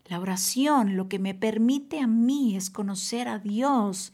La 0.06 0.20
oración 0.20 0.98
lo 0.98 1.08
que 1.08 1.20
me 1.20 1.34
permite 1.34 2.00
a 2.00 2.08
mí 2.08 2.56
es 2.56 2.70
conocer 2.70 3.28
a 3.28 3.40
Dios, 3.40 4.14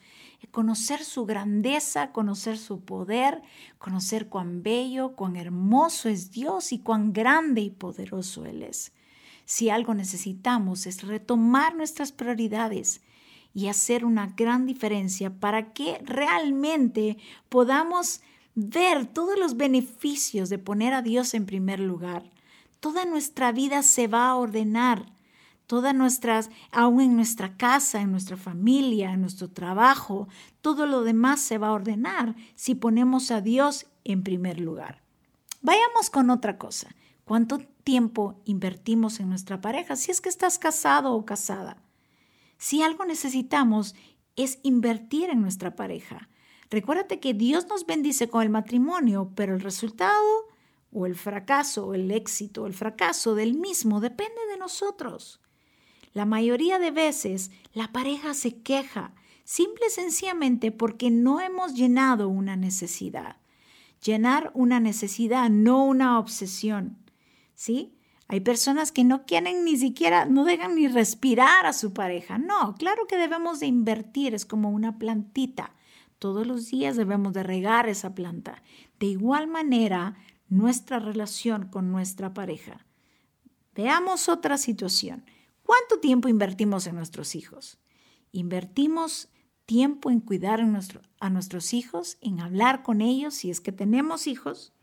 conocer 0.51 1.03
su 1.03 1.25
grandeza, 1.25 2.11
conocer 2.11 2.57
su 2.57 2.81
poder, 2.81 3.41
conocer 3.77 4.27
cuán 4.29 4.63
bello, 4.63 5.15
cuán 5.15 5.35
hermoso 5.35 6.09
es 6.09 6.31
Dios 6.31 6.71
y 6.71 6.79
cuán 6.79 7.13
grande 7.13 7.61
y 7.61 7.69
poderoso 7.69 8.45
Él 8.45 8.63
es. 8.63 8.93
Si 9.45 9.69
algo 9.69 9.93
necesitamos 9.93 10.85
es 10.85 11.03
retomar 11.03 11.75
nuestras 11.75 12.11
prioridades 12.11 13.01
y 13.53 13.67
hacer 13.67 14.05
una 14.05 14.27
gran 14.27 14.65
diferencia 14.65 15.31
para 15.31 15.73
que 15.73 15.99
realmente 16.03 17.17
podamos 17.49 18.21
ver 18.67 19.05
todos 19.05 19.39
los 19.39 19.55
beneficios 19.55 20.49
de 20.49 20.57
poner 20.57 20.93
a 20.93 21.01
Dios 21.01 21.33
en 21.33 21.45
primer 21.45 21.79
lugar. 21.79 22.29
Toda 22.79 23.05
nuestra 23.05 23.51
vida 23.51 23.83
se 23.83 24.07
va 24.07 24.27
a 24.27 24.35
ordenar. 24.35 25.13
Todas 25.65 25.93
nuestras, 25.93 26.49
aún 26.71 27.01
en 27.01 27.15
nuestra 27.15 27.55
casa, 27.55 28.01
en 28.01 28.11
nuestra 28.11 28.37
familia, 28.37 29.13
en 29.13 29.21
nuestro 29.21 29.49
trabajo, 29.49 30.27
todo 30.61 30.87
lo 30.87 31.03
demás 31.03 31.39
se 31.39 31.57
va 31.57 31.67
a 31.67 31.73
ordenar 31.73 32.35
si 32.55 32.75
ponemos 32.75 33.31
a 33.31 33.41
Dios 33.41 33.85
en 34.03 34.23
primer 34.23 34.59
lugar. 34.59 35.03
Vayamos 35.61 36.09
con 36.09 36.29
otra 36.29 36.57
cosa. 36.57 36.95
¿Cuánto 37.23 37.59
tiempo 37.83 38.41
invertimos 38.45 39.19
en 39.19 39.29
nuestra 39.29 39.61
pareja? 39.61 39.95
Si 39.95 40.09
es 40.09 40.21
que 40.21 40.29
estás 40.29 40.57
casado 40.57 41.13
o 41.13 41.25
casada. 41.25 41.77
Si 42.57 42.81
algo 42.81 43.05
necesitamos 43.05 43.95
es 44.35 44.59
invertir 44.63 45.29
en 45.29 45.41
nuestra 45.41 45.75
pareja. 45.75 46.29
Recuérdate 46.69 47.19
que 47.19 47.33
Dios 47.33 47.67
nos 47.67 47.85
bendice 47.85 48.29
con 48.29 48.43
el 48.43 48.49
matrimonio, 48.49 49.31
pero 49.35 49.55
el 49.55 49.61
resultado 49.61 50.23
o 50.91 51.05
el 51.05 51.15
fracaso 51.15 51.87
o 51.87 51.93
el 51.93 52.11
éxito 52.11 52.63
o 52.63 52.67
el 52.67 52.73
fracaso 52.73 53.35
del 53.35 53.55
mismo 53.55 53.99
depende 53.99 54.39
de 54.51 54.57
nosotros. 54.57 55.41
La 56.13 56.25
mayoría 56.25 56.79
de 56.79 56.91
veces 56.91 57.51
la 57.73 57.91
pareja 57.91 58.33
se 58.33 58.61
queja 58.61 59.13
simple 59.43 59.85
y 59.87 59.91
sencillamente 59.91 60.71
porque 60.71 61.09
no 61.09 61.39
hemos 61.39 61.73
llenado 61.73 62.29
una 62.29 62.55
necesidad. 62.55 63.37
Llenar 64.03 64.51
una 64.53 64.79
necesidad, 64.79 65.49
no 65.49 65.83
una 65.83 66.19
obsesión. 66.19 66.97
¿Sí? 67.55 67.95
Hay 68.27 68.41
personas 68.41 68.91
que 68.91 69.03
no 69.03 69.25
quieren 69.25 69.65
ni 69.65 69.75
siquiera, 69.75 70.25
no 70.25 70.45
dejan 70.45 70.75
ni 70.75 70.87
respirar 70.87 71.65
a 71.65 71.73
su 71.73 71.93
pareja. 71.93 72.37
No, 72.37 72.75
claro 72.75 73.07
que 73.07 73.17
debemos 73.17 73.59
de 73.59 73.65
invertir, 73.65 74.35
es 74.35 74.45
como 74.45 74.69
una 74.69 74.99
plantita. 74.99 75.73
Todos 76.19 76.45
los 76.45 76.69
días 76.69 76.97
debemos 76.97 77.33
de 77.33 77.43
regar 77.43 77.87
esa 77.87 78.13
planta. 78.13 78.61
De 78.99 79.05
igual 79.05 79.47
manera, 79.47 80.17
nuestra 80.49 80.99
relación 80.99 81.67
con 81.67 81.91
nuestra 81.91 82.33
pareja. 82.33 82.85
Veamos 83.73 84.27
otra 84.27 84.57
situación. 84.57 85.23
¿Cuánto 85.63 85.99
tiempo 85.99 86.27
invertimos 86.27 86.87
en 86.87 86.95
nuestros 86.95 87.35
hijos? 87.35 87.79
Invertimos 88.31 89.29
tiempo 89.65 90.09
en 90.09 90.19
cuidar 90.19 90.61
a, 91.19 91.29
nuestros 91.29 91.73
hijos, 91.73 92.17
en 92.21 92.41
hablar 92.41 92.83
con 92.83 93.01
ellos 93.01 93.35
si 93.35 93.51
es 93.51 93.61
que 93.61 93.71
tenemos 93.71 94.27
hijos, 94.27 94.73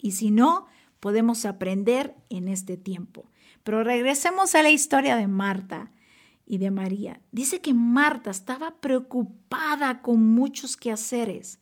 y 0.00 0.12
si 0.12 0.30
no, 0.30 0.66
podemos 1.00 1.44
aprender 1.44 2.14
en 2.30 2.48
este 2.48 2.76
tiempo. 2.76 3.30
Pero 3.64 3.82
regresemos 3.82 4.54
a 4.54 4.62
la 4.62 4.70
historia 4.70 5.16
de 5.16 5.26
Marta 5.26 5.90
y 6.46 6.58
de 6.58 6.70
María. 6.70 7.20
Dice 7.32 7.60
que 7.60 7.74
Marta 7.74 8.30
estaba 8.30 8.80
preocupada 8.80 10.00
con 10.00 10.34
muchos 10.34 10.76
quehaceres 10.76 11.58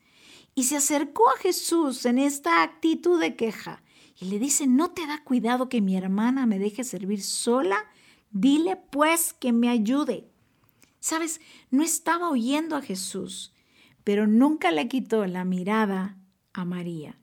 y 0.54 0.64
se 0.64 0.76
acercó 0.76 1.28
a 1.30 1.38
Jesús 1.38 2.04
en 2.06 2.18
esta 2.18 2.62
actitud 2.62 3.18
de 3.18 3.34
queja 3.34 3.82
y 4.20 4.26
le 4.26 4.38
dice, 4.38 4.66
¿no 4.66 4.90
te 4.90 5.06
da 5.06 5.24
cuidado 5.24 5.68
que 5.68 5.80
mi 5.80 5.96
hermana 5.96 6.46
me 6.46 6.58
deje 6.58 6.84
servir 6.84 7.22
sola? 7.22 7.84
Dile 8.30 8.76
pues 8.76 9.32
que 9.32 9.52
me 9.52 9.68
ayude. 9.68 10.30
Sabes, 11.00 11.40
no 11.70 11.82
estaba 11.82 12.30
oyendo 12.30 12.76
a 12.76 12.82
Jesús, 12.82 13.52
pero 14.04 14.26
nunca 14.26 14.70
le 14.70 14.88
quitó 14.88 15.26
la 15.26 15.44
mirada 15.44 16.18
a 16.52 16.64
María. 16.64 17.18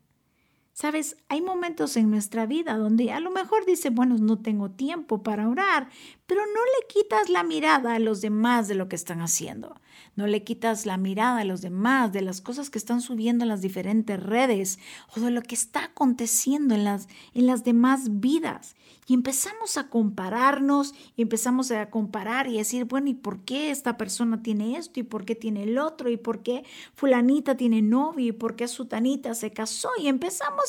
Sabes, 0.82 1.16
hay 1.30 1.44
momentos 1.44 1.96
en 1.96 2.10
nuestra 2.10 2.48
vida 2.48 2.76
donde 2.76 3.12
a 3.12 3.20
lo 3.20 3.30
mejor 3.30 3.68
dice, 3.68 3.92
bueno, 3.92 4.16
no 4.18 4.40
tengo 4.40 4.72
tiempo 4.72 5.22
para 5.22 5.48
orar, 5.48 5.90
pero 6.26 6.42
no 6.42 6.52
le 6.54 6.88
quitas 6.88 7.30
la 7.30 7.44
mirada 7.44 7.94
a 7.94 8.00
los 8.00 8.20
demás 8.20 8.68
de 8.68 8.74
lo 8.74 8.90
que 8.90 8.96
están 8.96 9.22
haciendo. 9.22 9.76
No 10.16 10.28
le 10.28 10.44
quitas 10.44 10.86
la 10.86 10.98
mirada 10.98 11.40
a 11.40 11.46
los 11.46 11.62
demás 11.62 12.12
de 12.12 12.22
las 12.22 12.42
cosas 12.42 12.70
que 12.70 12.78
están 12.78 13.02
subiendo 13.02 13.44
en 13.44 13.50
las 13.50 13.62
diferentes 13.62 14.22
redes 14.22 14.80
o 15.16 15.20
de 15.20 15.32
lo 15.32 15.42
que 15.42 15.56
está 15.56 15.86
aconteciendo 15.86 16.76
en 16.76 16.84
las, 16.84 17.08
en 17.34 17.48
las 17.48 17.64
demás 17.64 18.20
vidas. 18.20 18.76
Y 19.08 19.14
empezamos 19.14 19.78
a 19.78 19.90
compararnos, 19.90 20.94
y 21.16 21.22
empezamos 21.24 21.72
a 21.72 21.90
comparar 21.90 22.48
y 22.48 22.58
decir, 22.58 22.86
bueno, 22.86 23.10
¿y 23.10 23.14
por 23.14 23.40
qué 23.44 23.72
esta 23.72 23.98
persona 23.98 24.42
tiene 24.42 24.78
esto? 24.78 25.00
¿Y 25.00 25.04
por 25.04 25.26
qué 25.26 25.36
tiene 25.36 25.64
el 25.64 25.78
otro? 25.80 26.10
¿Y 26.10 26.18
por 26.18 26.44
qué 26.44 26.64
fulanita 26.94 27.58
tiene 27.58 27.82
novio? 27.82 28.28
¿Y 28.28 28.32
por 28.32 28.56
qué 28.56 28.68
sutanita 28.68 29.34
se 29.34 29.52
casó? 29.52 29.90
Y 30.00 30.08
empezamos 30.08 30.66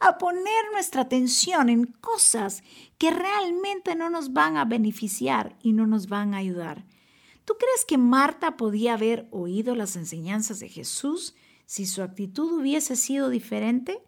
a, 0.00 0.08
a 0.08 0.18
poner 0.18 0.64
nuestra 0.72 1.02
atención 1.02 1.68
en 1.68 1.86
cosas 1.86 2.62
que 2.98 3.10
realmente 3.10 3.94
no 3.94 4.10
nos 4.10 4.32
van 4.32 4.56
a 4.56 4.64
beneficiar 4.64 5.56
y 5.62 5.72
no 5.72 5.86
nos 5.86 6.08
van 6.08 6.34
a 6.34 6.38
ayudar. 6.38 6.84
¿Tú 7.50 7.56
crees 7.58 7.84
que 7.84 7.98
Marta 7.98 8.56
podía 8.56 8.94
haber 8.94 9.26
oído 9.32 9.74
las 9.74 9.96
enseñanzas 9.96 10.60
de 10.60 10.68
Jesús 10.68 11.34
si 11.66 11.84
su 11.84 12.00
actitud 12.00 12.60
hubiese 12.60 12.94
sido 12.94 13.28
diferente? 13.28 14.00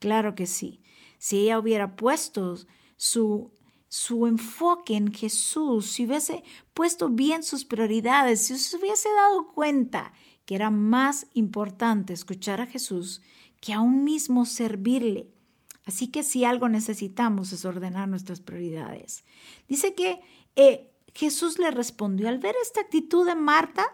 Claro 0.00 0.34
que 0.34 0.46
sí. 0.46 0.82
Si 1.16 1.38
ella 1.38 1.58
hubiera 1.58 1.96
puesto 1.96 2.58
su, 2.98 3.54
su 3.88 4.26
enfoque 4.26 4.96
en 4.96 5.14
Jesús, 5.14 5.86
si 5.86 6.04
hubiese 6.04 6.44
puesto 6.74 7.08
bien 7.08 7.42
sus 7.42 7.64
prioridades, 7.64 8.44
si 8.44 8.58
se 8.58 8.76
hubiese 8.76 9.08
dado 9.14 9.48
cuenta 9.48 10.12
que 10.44 10.54
era 10.54 10.68
más 10.68 11.26
importante 11.32 12.12
escuchar 12.12 12.60
a 12.60 12.66
Jesús 12.66 13.22
que 13.62 13.72
aún 13.72 14.04
mismo 14.04 14.44
servirle. 14.44 15.32
Así 15.86 16.08
que 16.08 16.22
si 16.22 16.44
algo 16.44 16.68
necesitamos 16.68 17.54
es 17.54 17.64
ordenar 17.64 18.08
nuestras 18.08 18.42
prioridades. 18.42 19.24
Dice 19.68 19.94
que 19.94 20.20
eh, 20.54 20.89
Jesús 21.14 21.58
le 21.58 21.70
respondió, 21.70 22.28
al 22.28 22.38
ver 22.38 22.54
esta 22.62 22.80
actitud 22.80 23.26
de 23.26 23.34
Marta, 23.34 23.86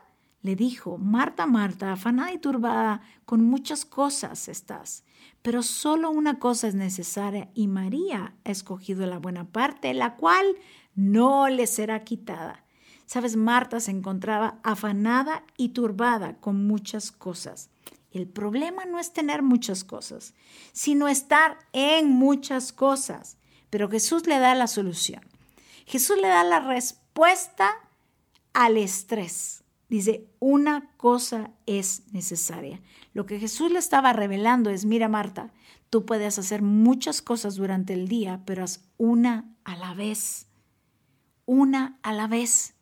le 0.42 0.54
dijo, 0.54 0.98
Marta, 0.98 1.46
Marta, 1.46 1.92
afanada 1.92 2.32
y 2.32 2.38
turbada, 2.38 3.00
con 3.24 3.44
muchas 3.44 3.84
cosas 3.84 4.48
estás, 4.48 5.04
pero 5.42 5.62
solo 5.62 6.10
una 6.10 6.38
cosa 6.38 6.68
es 6.68 6.74
necesaria 6.74 7.50
y 7.54 7.66
María 7.66 8.34
ha 8.44 8.50
escogido 8.50 9.06
la 9.06 9.18
buena 9.18 9.44
parte, 9.44 9.92
la 9.92 10.16
cual 10.16 10.46
no 10.94 11.48
le 11.48 11.66
será 11.66 12.04
quitada. 12.04 12.64
Sabes, 13.06 13.36
Marta 13.36 13.80
se 13.80 13.92
encontraba 13.92 14.58
afanada 14.62 15.44
y 15.56 15.70
turbada 15.70 16.36
con 16.38 16.66
muchas 16.66 17.12
cosas. 17.12 17.70
El 18.10 18.26
problema 18.26 18.84
no 18.84 18.98
es 18.98 19.12
tener 19.12 19.42
muchas 19.42 19.84
cosas, 19.84 20.34
sino 20.72 21.06
estar 21.06 21.58
en 21.72 22.08
muchas 22.08 22.72
cosas. 22.72 23.36
Pero 23.70 23.90
Jesús 23.90 24.26
le 24.26 24.38
da 24.38 24.54
la 24.54 24.66
solución. 24.66 25.20
Jesús 25.86 26.16
le 26.20 26.28
da 26.28 26.44
la 26.44 26.60
respuesta 26.60 27.70
al 28.52 28.76
estrés. 28.76 29.62
Dice, 29.88 30.28
una 30.40 30.90
cosa 30.96 31.52
es 31.64 32.12
necesaria. 32.12 32.82
Lo 33.14 33.24
que 33.24 33.38
Jesús 33.38 33.70
le 33.70 33.78
estaba 33.78 34.12
revelando 34.12 34.68
es, 34.70 34.84
mira 34.84 35.08
Marta, 35.08 35.52
tú 35.88 36.04
puedes 36.04 36.38
hacer 36.40 36.60
muchas 36.60 37.22
cosas 37.22 37.54
durante 37.54 37.94
el 37.94 38.08
día, 38.08 38.42
pero 38.44 38.64
haz 38.64 38.84
una 38.96 39.54
a 39.64 39.76
la 39.76 39.94
vez. 39.94 40.48
Una 41.44 42.00
a 42.02 42.12
la 42.12 42.26
vez. 42.26 42.74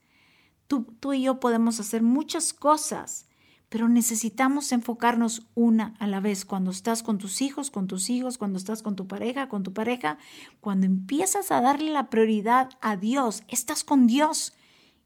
Tú, 0.66 0.84
tú 0.99 1.12
y 1.12 1.23
yo 1.23 1.40
podemos 1.40 1.78
hacer 1.80 2.02
muchas 2.02 2.54
cosas, 2.54 3.26
pero 3.75 3.88
necesitamos 3.88 4.71
enfocarnos 4.71 5.49
una 5.57 5.97
a 5.99 6.07
la 6.07 6.21
vez. 6.21 6.45
Cuando 6.45 6.71
estás 6.71 7.02
con 7.02 7.19
tus 7.19 7.43
hijos, 7.43 7.73
con 7.73 7.88
tus 7.88 8.09
hijos, 8.09 8.38
cuando 8.38 8.57
estás 8.57 8.85
con 8.85 8.95
tu 8.95 9.09
pareja, 9.09 9.49
con 9.49 9.64
tu 9.64 9.73
pareja, 9.73 10.16
cuando 10.61 10.87
empiezas 10.87 11.50
a 11.50 11.61
darle 11.61 11.90
la 11.90 12.09
prioridad 12.09 12.71
a 12.81 12.97
Dios, 12.97 13.43
estás 13.49 13.83
con 13.83 14.07
Dios 14.07 14.52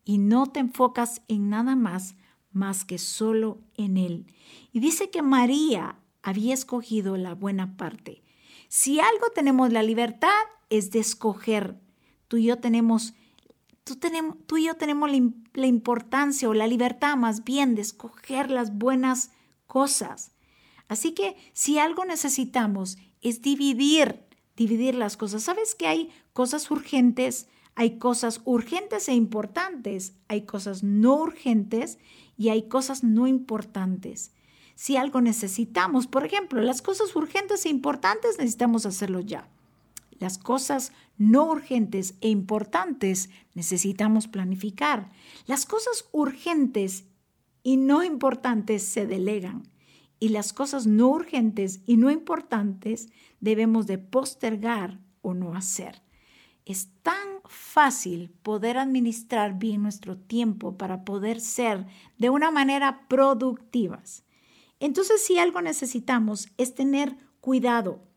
y 0.05 0.19
no 0.19 0.49
te 0.49 0.61
enfocas 0.61 1.23
en 1.29 1.49
nada 1.49 1.77
más 1.77 2.15
más 2.53 2.85
que 2.85 2.99
solo 2.99 3.63
en 3.75 3.97
Él. 3.97 4.27
Y 4.71 4.81
dice 4.81 5.09
que 5.09 5.23
María 5.23 5.99
había 6.23 6.53
escogido 6.53 7.17
la 7.17 7.35
buena 7.35 7.79
parte. 7.79 8.23
Si 8.69 9.01
algo 9.01 9.31
tenemos 9.35 9.73
la 9.73 9.83
libertad 9.83 10.29
es 10.69 10.91
de 10.91 10.99
escoger. 10.99 11.81
Tú 12.29 12.37
y 12.37 12.45
yo 12.45 12.59
tenemos, 12.59 13.15
tú, 13.89 13.97
tenemos, 13.97 14.37
tú 14.47 14.57
y 14.59 14.67
yo 14.67 14.75
tenemos 14.75 15.11
la, 15.11 15.31
la 15.55 15.67
importancia 15.67 16.49
o 16.49 16.55
la 16.55 16.67
libertad 16.67 17.17
más 17.17 17.45
bien 17.45 17.75
de 17.75 17.83
escoger 17.83 18.51
las 18.51 18.77
buenas 18.77 19.31
cosas. 19.67 20.33
Así 20.89 21.13
que 21.13 21.37
si 21.53 21.79
algo 21.79 22.05
necesitamos 22.05 22.99
es 23.21 23.43
dividir, 23.43 24.25
dividir 24.57 24.95
las 24.95 25.17
cosas. 25.17 25.43
¿Sabes 25.43 25.75
que 25.75 25.87
hay 25.87 26.11
cosas 26.33 26.71
urgentes? 26.71 27.49
Hay 27.75 27.99
cosas 27.99 28.41
urgentes 28.45 29.09
e 29.09 29.15
importantes, 29.15 30.15
hay 30.27 30.43
cosas 30.43 30.83
no 30.83 31.15
urgentes 31.15 31.99
y 32.37 32.49
hay 32.49 32.69
cosas 32.69 33.05
no 33.05 33.29
importantes. 33.29 34.33
Si 34.75 34.97
algo 34.97 35.21
necesitamos, 35.21 36.07
por 36.07 36.25
ejemplo, 36.25 36.61
las 36.61 36.83
cosas 36.83 37.15
urgentes 37.15 37.67
e 37.67 37.69
importantes 37.69 38.39
necesitamos 38.39 38.85
hacerlo 38.85 39.21
ya. 39.21 39.49
Las 40.19 40.39
cosas 40.39 40.93
no 41.17 41.47
urgentes 41.47 42.15
e 42.21 42.29
importantes 42.29 43.31
necesitamos 43.55 44.29
planificar. 44.29 45.11
Las 45.47 45.67
cosas 45.67 46.07
urgentes 46.13 47.05
y 47.63 47.77
no 47.77 48.03
importantes 48.03 48.83
se 48.83 49.07
delegan 49.07 49.63
y 50.21 50.31
las 50.31 50.53
cosas 50.53 50.87
no 50.87 51.09
urgentes 51.09 51.81
y 51.87 51.97
no 51.97 52.11
importantes 52.11 53.09
debemos 53.41 53.87
de 53.87 53.99
postergar 53.99 54.99
o 55.23 55.35
no 55.35 55.55
hacer. 55.55 56.03
Es 56.65 56.91
tan 57.03 57.17
fácil 57.47 58.31
poder 58.43 58.79
administrar 58.79 59.59
bien 59.59 59.83
nuestro 59.83 60.19
tiempo 60.19 60.77
para 60.77 61.05
poder 61.05 61.41
ser 61.41 61.87
de 62.19 62.31
una 62.31 62.51
manera 62.51 63.07
productivas. 63.09 64.25
Entonces, 64.81 65.25
si 65.25 65.39
algo 65.39 65.63
necesitamos 65.63 66.49
es 66.57 66.75
tener 66.75 67.17
cuidado. 67.41 68.08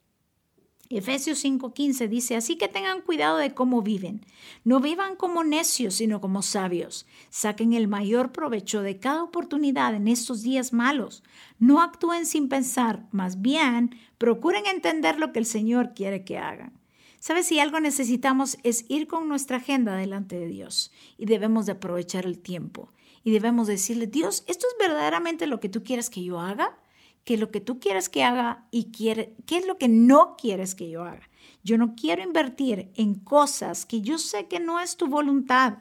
Efesios 0.97 1.43
5:15 1.43 2.07
dice, 2.07 2.35
así 2.35 2.57
que 2.57 2.67
tengan 2.67 3.01
cuidado 3.01 3.37
de 3.37 3.53
cómo 3.53 3.81
viven. 3.81 4.25
No 4.63 4.79
vivan 4.79 5.15
como 5.15 5.43
necios, 5.43 5.95
sino 5.95 6.21
como 6.21 6.41
sabios. 6.41 7.05
Saquen 7.29 7.73
el 7.73 7.87
mayor 7.87 8.31
provecho 8.31 8.81
de 8.81 8.99
cada 8.99 9.23
oportunidad 9.23 9.95
en 9.95 10.07
estos 10.07 10.41
días 10.41 10.73
malos. 10.73 11.23
No 11.59 11.81
actúen 11.81 12.25
sin 12.25 12.49
pensar, 12.49 13.07
más 13.11 13.41
bien 13.41 13.95
procuren 14.17 14.65
entender 14.65 15.17
lo 15.17 15.31
que 15.31 15.39
el 15.39 15.45
Señor 15.45 15.93
quiere 15.93 16.23
que 16.23 16.37
hagan. 16.37 16.73
¿Sabes? 17.19 17.45
Si 17.45 17.59
algo 17.59 17.79
necesitamos 17.79 18.57
es 18.63 18.85
ir 18.89 19.07
con 19.07 19.27
nuestra 19.27 19.57
agenda 19.57 19.95
delante 19.95 20.39
de 20.39 20.47
Dios 20.47 20.91
y 21.17 21.25
debemos 21.25 21.67
de 21.67 21.73
aprovechar 21.73 22.25
el 22.25 22.39
tiempo 22.39 22.91
y 23.23 23.31
debemos 23.31 23.67
decirle, 23.67 24.07
Dios, 24.07 24.43
¿esto 24.47 24.65
es 24.67 24.87
verdaderamente 24.87 25.45
lo 25.45 25.59
que 25.59 25.69
tú 25.69 25.83
quieres 25.83 26.09
que 26.09 26.23
yo 26.23 26.39
haga? 26.39 26.77
¿Qué 27.23 27.35
es 27.35 27.39
lo 27.39 27.51
que 27.51 27.61
tú 27.61 27.79
quieres 27.79 28.09
que 28.09 28.23
haga 28.23 28.67
y 28.71 28.91
quiere, 28.91 29.35
qué 29.45 29.57
es 29.57 29.67
lo 29.67 29.77
que 29.77 29.87
no 29.87 30.35
quieres 30.37 30.75
que 30.75 30.89
yo 30.89 31.03
haga? 31.03 31.29
Yo 31.63 31.77
no 31.77 31.95
quiero 31.95 32.23
invertir 32.23 32.91
en 32.95 33.15
cosas 33.15 33.85
que 33.85 34.01
yo 34.01 34.17
sé 34.17 34.47
que 34.47 34.59
no 34.59 34.79
es 34.79 34.97
tu 34.97 35.07
voluntad. 35.07 35.79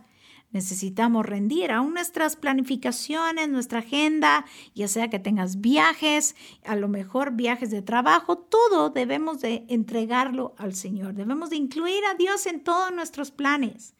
Necesitamos 0.52 1.24
rendir 1.24 1.70
aún 1.70 1.94
nuestras 1.94 2.34
planificaciones, 2.34 3.48
nuestra 3.48 3.78
agenda, 3.78 4.44
ya 4.74 4.88
sea 4.88 5.08
que 5.08 5.20
tengas 5.20 5.60
viajes, 5.60 6.34
a 6.64 6.74
lo 6.74 6.88
mejor 6.88 7.32
viajes 7.32 7.70
de 7.70 7.82
trabajo, 7.82 8.36
todo 8.36 8.90
debemos 8.90 9.40
de 9.40 9.64
entregarlo 9.68 10.54
al 10.58 10.74
Señor. 10.74 11.14
Debemos 11.14 11.50
de 11.50 11.56
incluir 11.56 12.04
a 12.04 12.14
Dios 12.14 12.46
en 12.46 12.64
todos 12.64 12.92
nuestros 12.92 13.30
planes. 13.30 13.94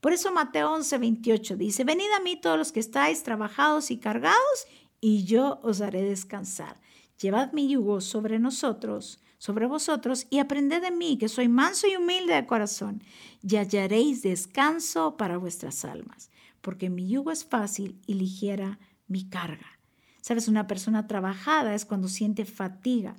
Por 0.00 0.12
eso 0.12 0.32
Mateo 0.32 0.72
11, 0.72 0.98
28 0.98 1.56
dice, 1.56 1.84
venid 1.84 2.10
a 2.16 2.20
mí 2.20 2.34
todos 2.34 2.58
los 2.58 2.72
que 2.72 2.80
estáis 2.80 3.22
trabajados 3.22 3.92
y 3.92 3.98
cargados, 3.98 4.66
y 5.02 5.24
yo 5.24 5.60
os 5.62 5.82
haré 5.82 6.00
descansar. 6.00 6.80
Llevad 7.20 7.52
mi 7.52 7.68
yugo 7.68 8.00
sobre 8.00 8.38
nosotros 8.38 9.20
sobre 9.42 9.66
vosotros 9.66 10.28
y 10.30 10.38
aprended 10.38 10.80
de 10.82 10.92
mí, 10.92 11.18
que 11.18 11.28
soy 11.28 11.48
manso 11.48 11.88
y 11.88 11.96
humilde 11.96 12.32
de 12.32 12.46
corazón, 12.46 13.02
y 13.42 13.56
hallaréis 13.56 14.22
descanso 14.22 15.16
para 15.16 15.36
vuestras 15.36 15.84
almas, 15.84 16.30
porque 16.60 16.90
mi 16.90 17.08
yugo 17.08 17.32
es 17.32 17.44
fácil 17.44 18.00
y 18.06 18.14
ligera 18.14 18.78
mi 19.08 19.28
carga. 19.28 19.80
Sabes, 20.20 20.46
una 20.46 20.68
persona 20.68 21.08
trabajada 21.08 21.74
es 21.74 21.84
cuando 21.84 22.06
siente 22.06 22.44
fatiga. 22.44 23.16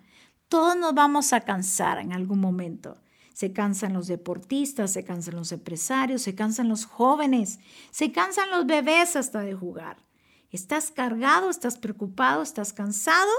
Todos 0.47 0.77
nos 0.77 0.93
vamos 0.93 1.33
a 1.33 1.41
cansar 1.41 1.99
en 1.99 2.13
algún 2.13 2.39
momento. 2.39 3.01
Se 3.33 3.51
cansan 3.51 3.91
los 3.91 4.07
deportistas, 4.07 4.93
se 4.93 5.03
cansan 5.03 5.35
los 5.35 5.51
empresarios, 5.51 6.21
se 6.21 6.35
cansan 6.35 6.69
los 6.69 6.85
jóvenes, 6.85 7.59
se 7.91 8.13
cansan 8.13 8.49
los 8.49 8.65
bebés 8.65 9.17
hasta 9.17 9.41
de 9.41 9.55
jugar. 9.55 9.97
¿Estás 10.53 10.91
cargado? 10.91 11.49
¿Estás 11.49 11.79
preocupado? 11.79 12.43
¿Estás 12.43 12.73
cansado? 12.73 13.31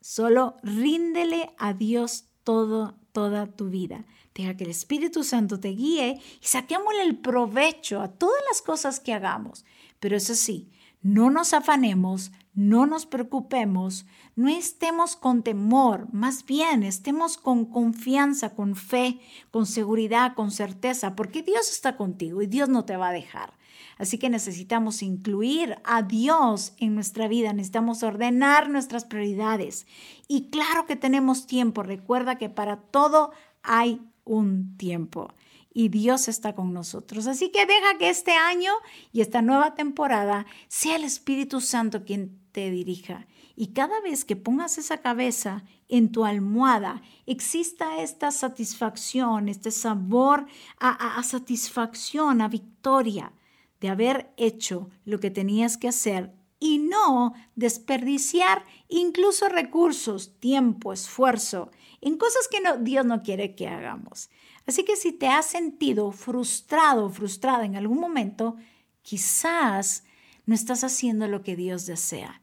Solo 0.00 0.56
ríndele 0.64 1.54
a 1.58 1.74
Dios 1.74 2.24
todo, 2.42 2.98
toda 3.12 3.46
tu 3.46 3.68
vida. 3.68 4.04
Deja 4.34 4.56
que 4.56 4.64
el 4.64 4.70
Espíritu 4.70 5.22
Santo 5.22 5.60
te 5.60 5.68
guíe 5.68 6.20
y 6.40 6.44
saquémosle 6.44 7.02
el 7.02 7.20
provecho 7.20 8.00
a 8.00 8.08
todas 8.08 8.42
las 8.48 8.62
cosas 8.62 8.98
que 8.98 9.12
hagamos. 9.12 9.64
Pero 10.00 10.16
eso 10.16 10.34
sí, 10.34 10.72
no 11.02 11.30
nos 11.30 11.52
afanemos, 11.52 12.32
no 12.52 12.86
nos 12.86 13.06
preocupemos, 13.06 14.04
no 14.34 14.48
estemos 14.48 15.14
con 15.14 15.44
temor, 15.44 16.12
más 16.12 16.44
bien 16.44 16.82
estemos 16.82 17.36
con 17.36 17.64
confianza, 17.66 18.56
con 18.56 18.74
fe, 18.74 19.20
con 19.52 19.66
seguridad, 19.66 20.34
con 20.34 20.50
certeza, 20.50 21.14
porque 21.14 21.42
Dios 21.42 21.70
está 21.70 21.96
contigo 21.96 22.42
y 22.42 22.48
Dios 22.48 22.68
no 22.68 22.84
te 22.84 22.96
va 22.96 23.10
a 23.10 23.12
dejar. 23.12 23.57
Así 23.98 24.16
que 24.18 24.30
necesitamos 24.30 25.02
incluir 25.02 25.76
a 25.84 26.02
Dios 26.02 26.72
en 26.78 26.94
nuestra 26.94 27.26
vida, 27.26 27.52
necesitamos 27.52 28.02
ordenar 28.02 28.70
nuestras 28.70 29.04
prioridades. 29.04 29.86
Y 30.28 30.50
claro 30.50 30.86
que 30.86 30.96
tenemos 30.96 31.46
tiempo, 31.46 31.82
recuerda 31.82 32.38
que 32.38 32.48
para 32.48 32.76
todo 32.76 33.32
hay 33.62 34.00
un 34.24 34.76
tiempo 34.76 35.34
y 35.74 35.88
Dios 35.88 36.28
está 36.28 36.54
con 36.54 36.72
nosotros. 36.72 37.26
Así 37.26 37.50
que 37.50 37.66
deja 37.66 37.98
que 37.98 38.08
este 38.08 38.32
año 38.32 38.72
y 39.12 39.20
esta 39.20 39.42
nueva 39.42 39.74
temporada 39.74 40.46
sea 40.68 40.96
el 40.96 41.04
Espíritu 41.04 41.60
Santo 41.60 42.04
quien 42.04 42.38
te 42.52 42.70
dirija. 42.70 43.26
Y 43.56 43.68
cada 43.68 44.00
vez 44.00 44.24
que 44.24 44.36
pongas 44.36 44.78
esa 44.78 44.98
cabeza 44.98 45.64
en 45.88 46.12
tu 46.12 46.24
almohada, 46.24 47.02
exista 47.26 48.00
esta 48.00 48.30
satisfacción, 48.30 49.48
este 49.48 49.72
sabor 49.72 50.46
a, 50.78 51.18
a 51.18 51.22
satisfacción, 51.24 52.40
a 52.40 52.48
victoria 52.48 53.32
de 53.80 53.88
haber 53.88 54.32
hecho 54.36 54.90
lo 55.04 55.20
que 55.20 55.30
tenías 55.30 55.76
que 55.76 55.88
hacer 55.88 56.32
y 56.60 56.78
no 56.78 57.34
desperdiciar 57.54 58.64
incluso 58.88 59.48
recursos, 59.48 60.38
tiempo, 60.40 60.92
esfuerzo 60.92 61.70
en 62.00 62.16
cosas 62.16 62.48
que 62.48 62.58
Dios 62.80 63.04
no 63.06 63.22
quiere 63.22 63.54
que 63.54 63.68
hagamos. 63.68 64.30
Así 64.66 64.84
que 64.84 64.96
si 64.96 65.12
te 65.12 65.28
has 65.28 65.46
sentido 65.46 66.12
frustrado 66.12 67.08
frustrada 67.10 67.64
en 67.64 67.76
algún 67.76 68.00
momento, 68.00 68.56
quizás 69.02 70.04
no 70.46 70.54
estás 70.54 70.84
haciendo 70.84 71.28
lo 71.28 71.42
que 71.42 71.56
Dios 71.56 71.86
desea. 71.86 72.42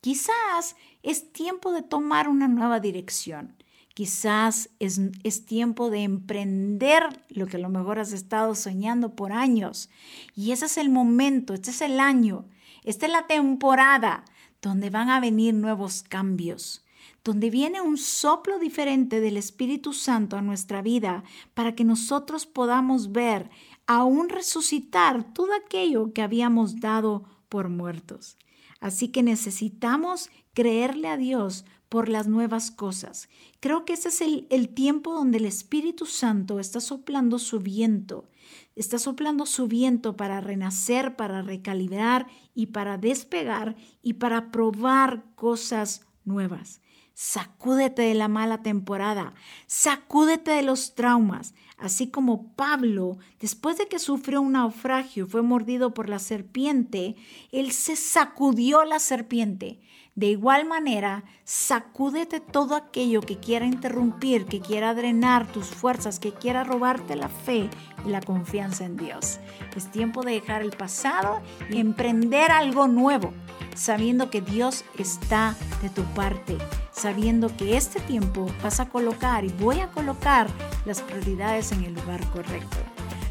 Quizás 0.00 0.76
es 1.02 1.32
tiempo 1.32 1.72
de 1.72 1.82
tomar 1.82 2.28
una 2.28 2.48
nueva 2.48 2.80
dirección. 2.80 3.57
Quizás 3.98 4.70
es, 4.78 5.00
es, 5.24 5.44
tiempo 5.44 5.90
de 5.90 6.04
emprender 6.04 7.02
lo 7.30 7.48
que 7.48 7.56
a 7.56 7.58
lo 7.58 7.68
mejor 7.68 7.98
has 7.98 8.12
estado 8.12 8.54
soñando 8.54 9.16
por 9.16 9.32
años. 9.32 9.90
Y 10.36 10.52
ese 10.52 10.66
es 10.66 10.78
el 10.78 10.88
momento, 10.88 11.52
este 11.52 11.70
es 11.70 11.80
el 11.80 11.98
año 11.98 12.44
Esta 12.84 13.06
es 13.06 13.12
la 13.12 13.26
temporada 13.26 14.24
donde 14.62 14.90
van 14.90 15.10
a 15.10 15.18
venir 15.18 15.52
nuevos 15.52 16.04
cambios, 16.04 16.84
donde 17.24 17.50
viene 17.50 17.80
un 17.80 17.98
soplo 17.98 18.60
diferente 18.60 19.18
del 19.18 19.36
Espíritu 19.36 19.92
Santo 19.92 20.36
a 20.36 20.42
nuestra 20.42 20.80
vida 20.80 21.24
para 21.54 21.74
que 21.74 21.82
nosotros 21.82 22.46
podamos 22.46 23.10
ver, 23.10 23.50
aún 23.88 24.28
resucitar 24.28 25.34
todo 25.34 25.48
aquello 25.54 26.12
que 26.12 26.22
habíamos 26.22 26.78
dado 26.78 27.24
por 27.48 27.68
muertos. 27.68 28.38
Así 28.78 29.08
que 29.08 29.24
necesitamos 29.24 30.30
creerle 30.54 31.08
a 31.08 31.16
Dios 31.16 31.64
por 31.88 32.08
las 32.08 32.26
nuevas 32.26 32.70
cosas. 32.70 33.28
Creo 33.60 33.84
que 33.84 33.94
ese 33.94 34.08
es 34.08 34.20
el, 34.20 34.46
el, 34.50 34.68
tiempo 34.68 35.14
donde 35.14 35.38
el 35.38 35.46
Espíritu 35.46 36.06
Santo 36.06 36.60
está 36.60 36.80
soplando 36.80 37.38
su 37.38 37.60
viento, 37.60 38.28
está 38.76 38.98
soplando 38.98 39.46
su 39.46 39.68
viento 39.68 40.16
para 40.16 40.40
renacer, 40.40 41.16
para 41.16 41.42
recalibrar 41.42 42.26
y 42.54 42.66
para 42.66 42.98
despegar 42.98 43.76
y 44.02 44.14
para 44.14 44.50
probar 44.50 45.24
cosas 45.34 46.06
nuevas. 46.24 46.80
Sacúdete 47.14 48.02
de 48.02 48.14
la 48.14 48.28
mala 48.28 48.62
temporada, 48.62 49.34
sacúdete 49.66 50.52
de 50.52 50.62
los 50.62 50.94
traumas, 50.94 51.52
así 51.76 52.10
como 52.10 52.52
Pablo, 52.54 53.18
después 53.40 53.76
de 53.76 53.88
que 53.88 53.98
sufrió 53.98 54.40
un 54.40 54.52
naufragio 54.52 55.24
y 55.24 55.28
fue 55.28 55.42
mordido 55.42 55.94
por 55.94 56.08
la 56.08 56.20
serpiente, 56.20 57.16
él 57.50 57.72
se 57.72 57.96
sacudió 57.96 58.84
la 58.84 59.00
serpiente. 59.00 59.80
De 60.18 60.26
igual 60.26 60.66
manera, 60.66 61.22
sacúdete 61.44 62.40
todo 62.40 62.74
aquello 62.74 63.20
que 63.20 63.38
quiera 63.38 63.66
interrumpir, 63.66 64.46
que 64.46 64.58
quiera 64.58 64.92
drenar 64.92 65.46
tus 65.46 65.66
fuerzas, 65.66 66.18
que 66.18 66.32
quiera 66.32 66.64
robarte 66.64 67.14
la 67.14 67.28
fe 67.28 67.70
y 68.04 68.08
la 68.08 68.20
confianza 68.20 68.84
en 68.84 68.96
Dios. 68.96 69.38
Es 69.76 69.92
tiempo 69.92 70.24
de 70.24 70.32
dejar 70.32 70.62
el 70.62 70.72
pasado 70.72 71.40
y 71.70 71.78
emprender 71.78 72.50
algo 72.50 72.88
nuevo, 72.88 73.32
sabiendo 73.76 74.28
que 74.28 74.40
Dios 74.40 74.84
está 74.98 75.54
de 75.82 75.88
tu 75.88 76.02
parte, 76.14 76.58
sabiendo 76.90 77.56
que 77.56 77.76
este 77.76 78.00
tiempo 78.00 78.50
vas 78.60 78.80
a 78.80 78.88
colocar 78.88 79.44
y 79.44 79.50
voy 79.50 79.78
a 79.78 79.92
colocar 79.92 80.48
las 80.84 81.00
prioridades 81.00 81.70
en 81.70 81.84
el 81.84 81.94
lugar 81.94 82.28
correcto. 82.30 82.78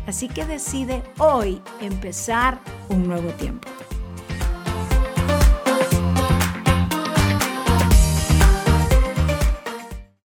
Así 0.08 0.30
que 0.30 0.46
decide 0.46 1.04
hoy 1.18 1.62
empezar 1.82 2.62
un 2.88 3.10
nuevo 3.10 3.30
tiempo. 3.32 3.68